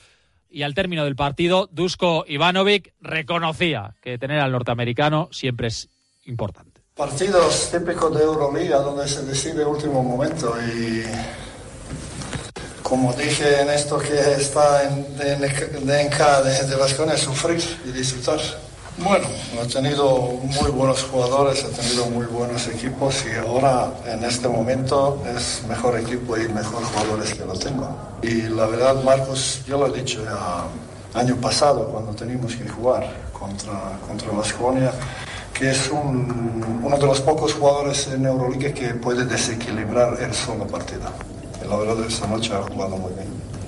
Y 0.50 0.64
al 0.64 0.74
término 0.74 1.04
del 1.04 1.16
partido, 1.16 1.70
Dusko 1.72 2.26
Ivanovic 2.28 2.96
reconocía 3.00 3.94
que 4.02 4.18
tener 4.18 4.40
al 4.40 4.52
norteamericano 4.52 5.30
siempre 5.32 5.68
es 5.68 5.88
importante. 6.26 6.82
Partidos 6.96 7.70
típicos 7.72 8.18
de 8.18 8.24
Euroliga 8.24 8.80
donde 8.80 9.08
se 9.08 9.24
decide 9.24 9.64
último 9.64 10.04
momento 10.04 10.56
y 10.62 11.04
como 12.84 13.14
dije 13.14 13.62
en 13.62 13.70
esto 13.70 13.98
que 13.98 14.20
está 14.34 14.84
en 14.84 15.06
DNK 15.18 16.18
de, 16.44 16.68
de 16.68 16.76
Vasconia, 16.76 17.18
sufrir 17.18 17.62
y 17.86 17.92
disfrutar. 17.92 18.40
Bueno, 18.98 19.26
ha 19.62 19.68
tenido 19.68 20.40
muy 20.44 20.70
buenos 20.70 21.04
jugadores, 21.04 21.64
ha 21.64 21.70
tenido 21.70 22.06
muy 22.08 22.26
buenos 22.26 22.68
equipos 22.68 23.24
y 23.26 23.36
ahora 23.38 23.92
en 24.06 24.24
este 24.24 24.48
momento 24.48 25.24
es 25.36 25.64
mejor 25.68 25.98
equipo 25.98 26.38
y 26.38 26.48
mejor 26.50 26.84
jugadores 26.84 27.34
que 27.34 27.46
lo 27.46 27.54
tengo. 27.54 27.90
Y 28.22 28.44
la 28.44 28.66
verdad, 28.66 29.02
Marcos, 29.04 29.62
yo 29.66 29.78
lo 29.78 29.88
he 29.88 30.02
dicho 30.02 30.24
año 31.14 31.36
pasado 31.38 31.88
cuando 31.88 32.14
teníamos 32.14 32.56
que 32.56 32.68
jugar 32.68 33.10
contra, 33.32 33.98
contra 34.08 34.32
Vasconia, 34.32 34.92
que 35.54 35.72
es 35.72 35.90
uno 35.90 36.98
de 36.98 37.06
los 37.06 37.22
pocos 37.22 37.54
jugadores 37.54 38.08
en 38.08 38.26
Euroliga 38.26 38.74
que 38.74 38.94
puede 38.94 39.26
desequilibrar 39.26 40.22
el 40.22 40.34
solo 40.34 40.68
partido 40.68 41.10
la 41.72 41.78
verdad 41.78 42.06
esta 42.06 42.28
noche 42.28 42.52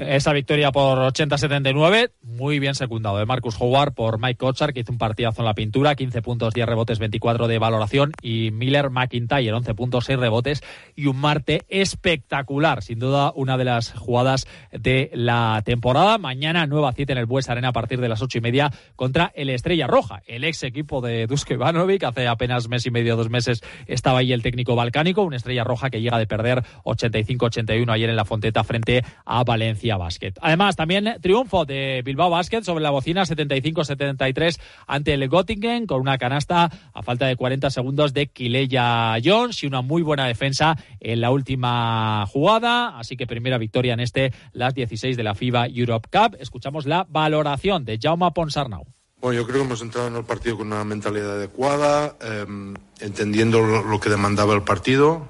Esa 0.07 0.33
victoria 0.33 0.71
por 0.71 0.97
80-79, 0.99 2.11
muy 2.21 2.59
bien 2.59 2.75
secundado 2.75 3.17
de 3.17 3.25
Marcus 3.25 3.55
Howard 3.59 3.93
por 3.93 4.19
Mike 4.19 4.37
Kochar, 4.37 4.73
que 4.73 4.81
hizo 4.81 4.91
un 4.91 4.97
partidazo 4.97 5.41
en 5.41 5.45
la 5.45 5.53
pintura, 5.53 5.95
15 5.95 6.21
puntos, 6.21 6.53
10 6.53 6.67
rebotes, 6.67 6.99
24 6.99 7.47
de 7.47 7.57
valoración, 7.59 8.11
y 8.21 8.51
Miller 8.51 8.89
McIntyre, 8.89 9.53
11 9.53 9.73
puntos, 9.75 10.05
6 10.05 10.19
rebotes, 10.19 10.61
y 10.95 11.07
un 11.07 11.17
Marte 11.17 11.61
espectacular, 11.69 12.83
sin 12.83 12.99
duda 12.99 13.31
una 13.35 13.57
de 13.57 13.65
las 13.65 13.93
jugadas 13.93 14.47
de 14.71 15.09
la 15.13 15.61
temporada. 15.65 16.17
Mañana 16.17 16.67
nueva 16.67 16.91
cita 16.93 17.13
en 17.13 17.19
el 17.19 17.25
Bues 17.25 17.49
Arena 17.49 17.69
a 17.69 17.73
partir 17.73 18.01
de 18.01 18.09
las 18.09 18.21
8 18.21 18.39
y 18.39 18.41
media 18.41 18.71
contra 18.95 19.31
el 19.35 19.49
Estrella 19.49 19.87
Roja, 19.87 20.21
el 20.25 20.43
ex 20.43 20.63
equipo 20.63 21.01
de 21.01 21.27
Dusko 21.27 21.53
Ivanovic, 21.53 22.03
hace 22.03 22.27
apenas 22.27 22.67
mes 22.67 22.85
y 22.85 22.91
medio, 22.91 23.15
dos 23.15 23.29
meses 23.29 23.61
estaba 23.87 24.19
ahí 24.19 24.33
el 24.33 24.41
técnico 24.41 24.75
balcánico, 24.75 25.23
una 25.23 25.37
Estrella 25.37 25.63
Roja 25.63 25.89
que 25.89 26.01
llega 26.01 26.17
de 26.17 26.27
perder 26.27 26.63
85-81 26.83 27.91
ayer 27.91 28.09
en 28.09 28.15
la 28.15 28.25
Fonteta 28.25 28.63
frente 28.63 29.03
a 29.25 29.43
Valencia 29.43 29.92
Además, 30.41 30.75
también 30.75 31.17
triunfo 31.21 31.65
de 31.65 32.01
Bilbao 32.03 32.29
Basket 32.29 32.63
sobre 32.63 32.83
la 32.83 32.91
bocina 32.91 33.23
75-73 33.23 34.59
ante 34.87 35.13
el 35.13 35.29
Göttingen 35.29 35.87
con 35.87 36.01
una 36.01 36.17
canasta 36.17 36.71
a 36.93 37.03
falta 37.03 37.27
de 37.27 37.35
40 37.35 37.69
segundos 37.69 38.13
de 38.13 38.27
Kileya 38.27 39.15
Jones 39.23 39.63
y 39.63 39.67
una 39.67 39.81
muy 39.81 40.01
buena 40.01 40.27
defensa 40.27 40.77
en 40.99 41.21
la 41.21 41.31
última 41.31 42.25
jugada. 42.27 42.97
Así 42.97 43.17
que 43.17 43.27
primera 43.27 43.57
victoria 43.57 43.93
en 43.93 43.99
este, 43.99 44.33
las 44.51 44.73
16 44.73 45.17
de 45.17 45.23
la 45.23 45.35
FIBA 45.35 45.67
Europe 45.67 46.09
Cup. 46.11 46.37
Escuchamos 46.39 46.85
la 46.85 47.05
valoración 47.09 47.85
de 47.85 47.99
Jaume 48.01 48.31
Ponsarnau. 48.31 48.85
Bueno, 49.23 49.39
yo 49.39 49.47
creo 49.47 49.61
que 49.61 49.67
hemos 49.67 49.81
entrado 49.81 50.09
en 50.09 50.17
el 50.17 50.25
partido 50.25 50.57
con 50.57 50.67
una 50.67 50.83
mentalidad 50.83 51.35
adecuada, 51.35 52.17
em, 52.19 52.73
entendiendo 52.99 53.61
lo, 53.61 53.99
que 54.01 54.09
demandaba 54.09 54.53
el 54.53 54.63
partido. 54.63 55.29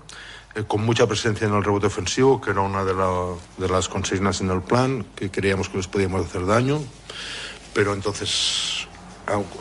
Eh, 0.56 0.64
con 0.68 0.86
mucha 0.86 1.08
presencia 1.08 1.48
en 1.48 1.54
el 1.54 1.64
rebote 1.64 1.88
ofensivo, 1.88 2.40
que 2.40 2.52
era 2.52 2.62
una 2.62 2.84
de, 2.84 2.94
de, 3.58 3.70
las 3.70 3.88
consignas 3.90 4.42
en 4.42 4.52
el 4.52 4.62
plan, 4.62 5.06
que 5.16 5.32
creíamos 5.32 5.70
que 5.70 5.78
les 5.78 5.88
podíamos 5.88 6.26
hacer 6.26 6.46
daño. 6.46 6.80
pero 7.74 7.94
entonces 7.94 8.88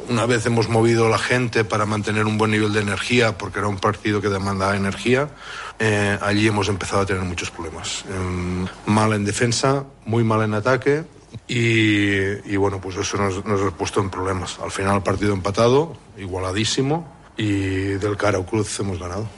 una 0.09 0.27
vez 0.27 0.45
hemos 0.47 0.69
movido 0.69 1.09
la 1.09 1.19
gente 1.19 1.65
para 1.65 1.87
mantener 1.87 2.27
un 2.27 2.37
buen 2.37 2.51
nivel 2.51 2.73
de 2.73 2.81
energía, 2.81 3.39
porque 3.39 3.61
era 3.61 3.69
un 3.69 3.79
partido 3.79 4.21
que 4.21 4.29
demandaba 4.29 4.77
energía, 4.77 5.31
eh, 5.79 6.19
allí 6.21 6.49
hemos 6.49 6.69
empezado 6.69 7.03
a 7.03 7.07
tener 7.07 7.23
muchos 7.23 7.51
problemas. 7.51 8.05
Eh, 8.09 8.67
mal 8.87 9.13
en 9.13 9.25
defensa, 9.25 9.85
muy 10.05 10.25
mal 10.25 10.43
en 10.43 10.55
ataque. 10.55 11.05
Y, 11.49 12.53
y 12.53 12.57
bueno, 12.57 12.81
pues 12.81 12.97
eso 12.97 13.17
nos, 13.17 13.45
nos, 13.45 13.61
ha 13.63 13.71
puesto 13.77 14.01
en 14.01 14.11
problemas. 14.11 14.59
Al 14.63 14.71
final 14.71 15.03
partido 15.03 15.33
empatado, 15.33 15.97
igualadísimo, 16.19 17.11
y 17.37 17.95
del 17.95 18.17
cara 18.17 18.39
cruz 18.45 18.79
hemos 18.81 18.99
ganado. 18.99 19.29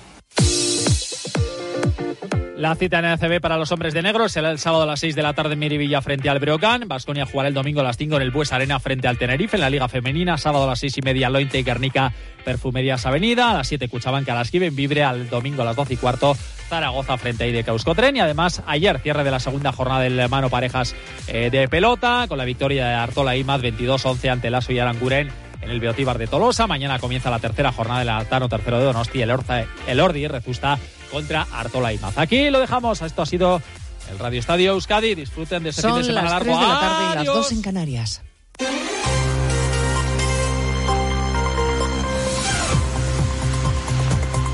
La 2.56 2.76
cita 2.76 3.00
en 3.00 3.04
el 3.06 3.12
ACB 3.12 3.40
para 3.40 3.58
los 3.58 3.72
hombres 3.72 3.94
de 3.94 4.02
negro 4.02 4.28
será 4.28 4.50
el 4.52 4.60
sábado 4.60 4.84
a 4.84 4.86
las 4.86 5.00
6 5.00 5.16
de 5.16 5.22
la 5.22 5.32
tarde 5.32 5.54
en 5.54 5.58
Miribilla 5.58 6.00
frente 6.00 6.30
al 6.30 6.38
Breogán. 6.38 6.86
Vasconia 6.86 7.26
jugará 7.26 7.48
el 7.48 7.54
domingo 7.54 7.80
a 7.80 7.82
las 7.82 7.96
5 7.96 8.14
en 8.14 8.22
el 8.22 8.30
Bues 8.30 8.52
Arena 8.52 8.78
frente 8.78 9.08
al 9.08 9.18
Tenerife 9.18 9.56
en 9.56 9.60
la 9.60 9.70
Liga 9.70 9.88
Femenina. 9.88 10.38
Sábado 10.38 10.64
a 10.64 10.68
las 10.68 10.78
6 10.78 10.98
y 10.98 11.02
media 11.02 11.30
Lointe 11.30 11.58
y 11.58 11.64
Guernica 11.64 12.12
Perfumerías 12.44 13.06
Avenida. 13.06 13.50
A 13.50 13.54
las 13.54 13.66
7 13.66 13.88
Cuchabanca 13.88 14.32
a 14.32 14.36
las 14.36 14.54
en 14.54 14.76
Vibre. 14.76 15.02
Al 15.02 15.28
domingo 15.28 15.62
a 15.62 15.64
las 15.64 15.74
12 15.74 15.94
y 15.94 15.96
cuarto 15.96 16.36
Zaragoza 16.68 17.18
frente 17.18 17.42
a 17.42 17.46
Ide 17.48 17.64
Euskotren. 17.66 18.16
Y 18.16 18.20
además 18.20 18.62
ayer 18.66 19.00
cierre 19.00 19.24
de 19.24 19.32
la 19.32 19.40
segunda 19.40 19.72
jornada 19.72 20.02
del 20.02 20.28
mano 20.28 20.48
parejas 20.48 20.94
eh, 21.26 21.50
de 21.50 21.66
pelota 21.66 22.26
con 22.28 22.38
la 22.38 22.44
victoria 22.44 22.86
de 22.86 22.94
Artola 22.94 23.36
Imaz 23.36 23.62
22-11 23.62 24.30
ante 24.30 24.50
Lasso 24.50 24.72
y 24.72 24.78
Aranguren 24.78 25.43
en 25.60 25.70
el 25.70 25.80
Beotíbar 25.80 26.18
de 26.18 26.26
Tolosa. 26.26 26.66
Mañana 26.66 26.98
comienza 26.98 27.30
la 27.30 27.38
tercera 27.38 27.72
jornada 27.72 28.00
del 28.00 28.08
Altano 28.08 28.48
tercero 28.48 28.78
de 28.78 28.84
Donosti. 28.84 29.22
El, 29.22 29.30
Orza, 29.30 29.64
el 29.86 30.00
Ordi 30.00 30.26
Rezusta 30.28 30.78
contra 31.10 31.46
Artola 31.52 31.92
y 31.92 31.98
Maz. 31.98 32.18
Aquí 32.18 32.50
lo 32.50 32.60
dejamos. 32.60 33.02
Esto 33.02 33.22
ha 33.22 33.26
sido 33.26 33.62
el 34.10 34.18
Radio 34.18 34.40
Estadio 34.40 34.72
Euskadi. 34.72 35.14
Disfruten 35.14 35.62
de 35.62 35.70
este 35.70 35.82
Son 35.82 35.92
fin 35.92 36.00
de 36.00 36.06
semana 36.06 36.22
las 36.24 36.32
largo. 36.32 36.58
3 36.58 36.60
de 36.60 36.74
la 36.74 36.80
tarde 36.80 37.04
y 37.04 37.08
las 37.08 37.16
Adiós. 37.18 37.36
2 37.36 37.52
en 37.52 37.62
Canarias. 37.62 38.22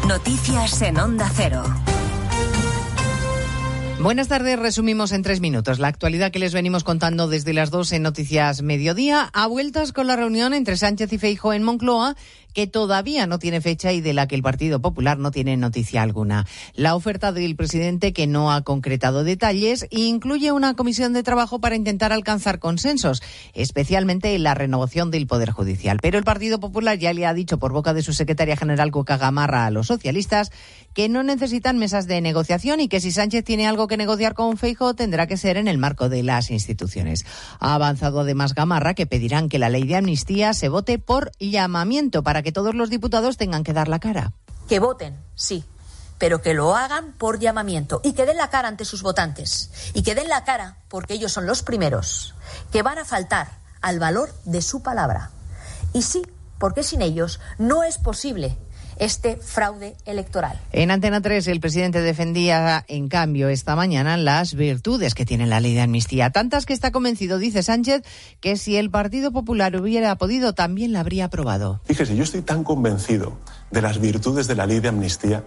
Noticias 0.06 0.82
en 0.82 0.98
Onda 0.98 1.30
Cero. 1.34 1.62
Buenas 4.02 4.28
tardes, 4.28 4.58
resumimos 4.58 5.12
en 5.12 5.22
tres 5.22 5.42
minutos 5.42 5.78
la 5.78 5.88
actualidad 5.88 6.30
que 6.32 6.38
les 6.38 6.54
venimos 6.54 6.84
contando 6.84 7.28
desde 7.28 7.52
las 7.52 7.70
dos 7.70 7.92
en 7.92 8.02
Noticias 8.02 8.62
Mediodía. 8.62 9.28
A 9.34 9.46
vueltas 9.46 9.92
con 9.92 10.06
la 10.06 10.16
reunión 10.16 10.54
entre 10.54 10.78
Sánchez 10.78 11.12
y 11.12 11.18
Feijo 11.18 11.52
en 11.52 11.62
Moncloa, 11.62 12.16
que 12.52 12.66
todavía 12.66 13.26
no 13.26 13.38
tiene 13.38 13.60
fecha 13.60 13.92
y 13.92 14.00
de 14.00 14.12
la 14.12 14.26
que 14.26 14.34
el 14.34 14.42
Partido 14.42 14.80
Popular 14.80 15.18
no 15.18 15.30
tiene 15.30 15.56
noticia 15.56 16.02
alguna. 16.02 16.46
La 16.74 16.94
oferta 16.94 17.32
del 17.32 17.56
presidente, 17.56 18.12
que 18.12 18.26
no 18.26 18.52
ha 18.52 18.62
concretado 18.62 19.24
detalles, 19.24 19.86
incluye 19.90 20.52
una 20.52 20.74
comisión 20.74 21.12
de 21.12 21.22
trabajo 21.22 21.60
para 21.60 21.76
intentar 21.76 22.12
alcanzar 22.12 22.58
consensos, 22.58 23.22
especialmente 23.54 24.34
en 24.34 24.42
la 24.42 24.54
renovación 24.54 25.10
del 25.10 25.26
Poder 25.26 25.50
Judicial. 25.50 25.98
Pero 26.02 26.18
el 26.18 26.24
Partido 26.24 26.60
Popular 26.60 26.98
ya 26.98 27.12
le 27.12 27.26
ha 27.26 27.34
dicho 27.34 27.58
por 27.58 27.72
boca 27.72 27.94
de 27.94 28.02
su 28.02 28.12
secretaria 28.12 28.56
general 28.56 28.90
Cuca 28.90 29.16
Gamarra 29.16 29.66
a 29.66 29.70
los 29.70 29.86
socialistas 29.86 30.50
que 30.94 31.08
no 31.08 31.22
necesitan 31.22 31.78
mesas 31.78 32.06
de 32.06 32.20
negociación 32.20 32.80
y 32.80 32.88
que 32.88 33.00
si 33.00 33.12
Sánchez 33.12 33.44
tiene 33.44 33.66
algo 33.66 33.86
que 33.86 33.96
negociar 33.96 34.34
con 34.34 34.56
Feijo 34.56 34.94
tendrá 34.94 35.26
que 35.26 35.36
ser 35.36 35.56
en 35.56 35.68
el 35.68 35.78
marco 35.78 36.08
de 36.08 36.22
las 36.22 36.50
instituciones. 36.50 37.24
Ha 37.60 37.74
avanzado 37.74 38.20
además 38.20 38.54
Gamarra 38.54 38.94
que 38.94 39.06
pedirán 39.06 39.48
que 39.48 39.58
la 39.58 39.68
ley 39.68 39.84
de 39.84 39.96
amnistía 39.96 40.52
se 40.52 40.68
vote 40.68 40.98
por 40.98 41.30
llamamiento 41.38 42.22
para 42.40 42.44
que 42.44 42.52
todos 42.52 42.74
los 42.74 42.88
diputados 42.88 43.36
tengan 43.36 43.64
que 43.64 43.74
dar 43.74 43.88
la 43.88 43.98
cara. 43.98 44.32
Que 44.66 44.78
voten, 44.78 45.22
sí, 45.34 45.62
pero 46.16 46.40
que 46.40 46.54
lo 46.54 46.74
hagan 46.74 47.12
por 47.12 47.38
llamamiento 47.38 48.00
y 48.02 48.14
que 48.14 48.24
den 48.24 48.38
la 48.38 48.48
cara 48.48 48.68
ante 48.68 48.86
sus 48.86 49.02
votantes. 49.02 49.70
Y 49.92 50.02
que 50.02 50.14
den 50.14 50.30
la 50.30 50.42
cara, 50.44 50.78
porque 50.88 51.12
ellos 51.12 51.32
son 51.32 51.44
los 51.44 51.62
primeros, 51.62 52.34
que 52.72 52.80
van 52.80 52.96
a 52.96 53.04
faltar 53.04 53.58
al 53.82 53.98
valor 53.98 54.32
de 54.46 54.62
su 54.62 54.82
palabra. 54.82 55.32
Y 55.92 56.00
sí, 56.00 56.22
porque 56.56 56.82
sin 56.82 57.02
ellos 57.02 57.40
no 57.58 57.82
es 57.82 57.98
posible 57.98 58.56
este 59.00 59.36
fraude 59.36 59.96
electoral. 60.04 60.60
En 60.72 60.90
Antena 60.90 61.20
3, 61.20 61.48
el 61.48 61.58
presidente 61.58 62.02
defendía, 62.02 62.84
en 62.86 63.08
cambio, 63.08 63.48
esta 63.48 63.74
mañana 63.74 64.16
las 64.16 64.54
virtudes 64.54 65.14
que 65.14 65.24
tiene 65.24 65.46
la 65.46 65.58
ley 65.58 65.74
de 65.74 65.80
amnistía. 65.80 66.30
Tantas 66.30 66.66
que 66.66 66.74
está 66.74 66.92
convencido, 66.92 67.38
dice 67.38 67.62
Sánchez, 67.62 68.02
que 68.40 68.56
si 68.56 68.76
el 68.76 68.90
Partido 68.90 69.32
Popular 69.32 69.74
hubiera 69.74 70.14
podido, 70.16 70.52
también 70.52 70.92
la 70.92 71.00
habría 71.00 71.24
aprobado. 71.24 71.80
Fíjese, 71.86 72.14
yo 72.14 72.22
estoy 72.22 72.42
tan 72.42 72.62
convencido 72.62 73.32
de 73.70 73.82
las 73.82 73.98
virtudes 74.00 74.46
de 74.46 74.54
la 74.54 74.66
ley 74.66 74.80
de 74.80 74.88
amnistía 74.88 75.44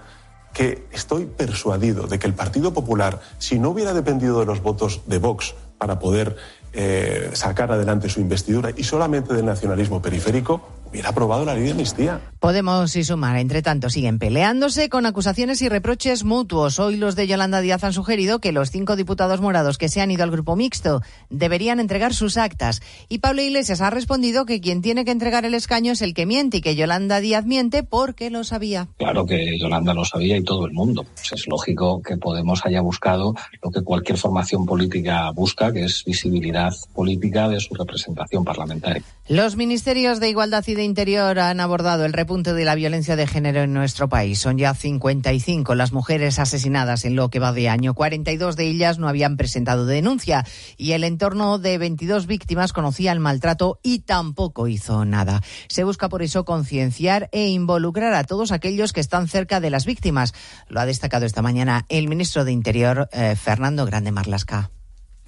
que 0.53 0.85
estoy 0.91 1.25
persuadido 1.25 2.07
de 2.07 2.19
que 2.19 2.27
el 2.27 2.33
Partido 2.33 2.73
Popular, 2.73 3.21
si 3.37 3.59
no 3.59 3.69
hubiera 3.69 3.93
dependido 3.93 4.39
de 4.39 4.45
los 4.45 4.61
votos 4.61 5.01
de 5.07 5.19
Vox 5.19 5.55
para 5.77 5.99
poder 5.99 6.35
eh, 6.73 7.29
sacar 7.33 7.71
adelante 7.71 8.09
su 8.09 8.19
investidura 8.19 8.71
y 8.75 8.83
solamente 8.83 9.33
del 9.33 9.45
nacionalismo 9.45 10.01
periférico, 10.01 10.61
hubiera 10.93 11.09
aprobado 11.09 11.43
la 11.43 11.55
ley 11.55 11.63
de 11.63 11.71
amnistía. 11.71 12.21
Podemos 12.39 12.95
y 12.95 13.03
Sumar, 13.03 13.37
entre 13.37 13.63
tanto, 13.63 13.89
siguen 13.89 14.19
peleándose 14.19 14.89
con 14.89 15.07
acusaciones 15.07 15.61
y 15.63 15.69
reproches 15.69 16.23
mutuos. 16.23 16.77
Hoy 16.77 16.97
los 16.97 17.15
de 17.15 17.25
Yolanda 17.25 17.61
Díaz 17.61 17.83
han 17.83 17.93
sugerido 17.93 18.39
que 18.39 18.51
los 18.51 18.69
cinco 18.69 18.95
diputados 18.95 19.41
morados 19.41 19.77
que 19.79 19.89
se 19.89 20.01
han 20.01 20.11
ido 20.11 20.23
al 20.23 20.29
grupo 20.29 20.55
mixto 20.55 21.01
deberían 21.29 21.79
entregar 21.79 22.13
sus 22.13 22.37
actas. 22.37 22.81
Y 23.09 23.19
Pablo 23.19 23.41
Iglesias 23.41 23.81
ha 23.81 23.89
respondido 23.89 24.45
que 24.45 24.61
quien 24.61 24.83
tiene 24.83 25.03
que 25.03 25.11
entregar 25.11 25.45
el 25.45 25.55
escaño 25.55 25.93
es 25.93 26.01
el 26.03 26.13
que 26.13 26.27
miente 26.27 26.57
y 26.57 26.61
que 26.61 26.75
Yolanda 26.75 27.21
Díaz 27.21 27.45
miente 27.45 27.81
porque 27.81 28.29
lo 28.29 28.43
sabía. 28.43 28.87
Claro 28.97 29.25
que 29.25 29.57
Yolanda 29.57 29.95
lo 29.95 30.05
sabía 30.05 30.37
y 30.37 30.43
todo 30.43 30.67
el 30.67 30.73
mundo. 30.73 31.05
Pues 31.15 31.31
es 31.31 31.47
lógico 31.47 32.01
que 32.01 32.17
Podemos 32.17 32.65
haya 32.65 32.81
buscado 32.81 33.33
lo 33.61 33.71
que 33.71 33.81
cualquier 33.81 34.17
formación 34.17 34.65
política 34.65 35.31
busca, 35.31 35.73
que 35.73 35.85
es 35.85 36.03
visibilidad 36.05 36.71
política 36.93 37.49
de 37.49 37.59
su 37.59 37.73
representación 37.73 38.45
parlamentaria. 38.45 39.03
Los 39.29 39.55
ministerios 39.55 40.19
de 40.19 40.27
Igualdad 40.27 40.65
y 40.67 40.73
de 40.73 40.83
Interior 40.83 41.39
han 41.39 41.61
abordado 41.61 42.03
el 42.03 42.11
repunte 42.11 42.51
de 42.51 42.65
la 42.65 42.75
violencia 42.75 43.15
de 43.15 43.25
género 43.25 43.61
en 43.61 43.71
nuestro 43.71 44.09
país. 44.09 44.39
Son 44.39 44.57
ya 44.57 44.73
55 44.73 45.75
las 45.75 45.93
mujeres 45.93 46.39
asesinadas 46.39 47.05
en 47.05 47.15
lo 47.15 47.29
que 47.29 47.39
va 47.39 47.53
de 47.53 47.69
año. 47.69 47.93
42 47.93 48.57
de 48.57 48.67
ellas 48.67 48.99
no 48.99 49.07
habían 49.07 49.37
presentado 49.37 49.85
denuncia 49.85 50.45
y 50.75 50.91
el 50.91 51.05
entorno 51.05 51.57
de 51.57 51.77
22 51.77 52.27
víctimas 52.27 52.73
conocía 52.73 53.13
el 53.13 53.21
maltrato 53.21 53.79
y 53.81 53.99
tampoco 53.99 54.67
hizo 54.67 55.05
nada. 55.05 55.39
Se 55.69 55.85
busca 55.85 56.09
por 56.09 56.21
eso 56.21 56.43
concienciar 56.43 57.29
e 57.31 57.47
involucrar 57.47 58.13
a 58.15 58.25
todos 58.25 58.51
aquellos 58.51 58.91
que 58.91 58.99
están 58.99 59.29
cerca 59.29 59.61
de 59.61 59.69
las 59.69 59.85
víctimas. 59.85 60.33
Lo 60.67 60.81
ha 60.81 60.85
destacado 60.85 61.25
esta 61.25 61.41
mañana 61.41 61.85
el 61.87 62.09
ministro 62.09 62.43
de 62.43 62.51
Interior, 62.51 63.07
eh, 63.13 63.37
Fernando 63.37 63.85
Grande 63.85 64.11
Marlasca. 64.11 64.69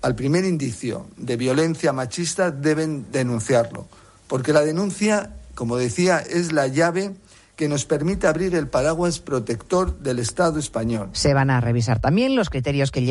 Al 0.06 0.13
primer 0.13 0.46
indicio 0.46 1.08
de 1.18 1.36
violencia 1.36 1.91
machista 1.91 2.52
deben 2.52 3.12
denunciarlo, 3.12 3.88
porque 4.28 4.54
la 4.54 4.62
denuncia, 4.62 5.32
como 5.56 5.78
decía, 5.78 6.20
es 6.20 6.52
la 6.52 6.68
llave 6.68 7.15
que 7.56 7.68
nos 7.68 7.86
permite 7.86 8.28
abrir 8.28 8.54
el 8.54 8.68
paraguas 8.68 9.20
protector 9.20 9.98
del 9.98 10.20
Estado 10.20 10.60
español. 10.60 11.10
Se 11.13 11.34
van 11.34 11.50
a 11.50 11.60
revisar 11.60 12.02
también 12.02 12.36
los 12.36 12.52
criterios 12.52 12.91
que 12.91 13.02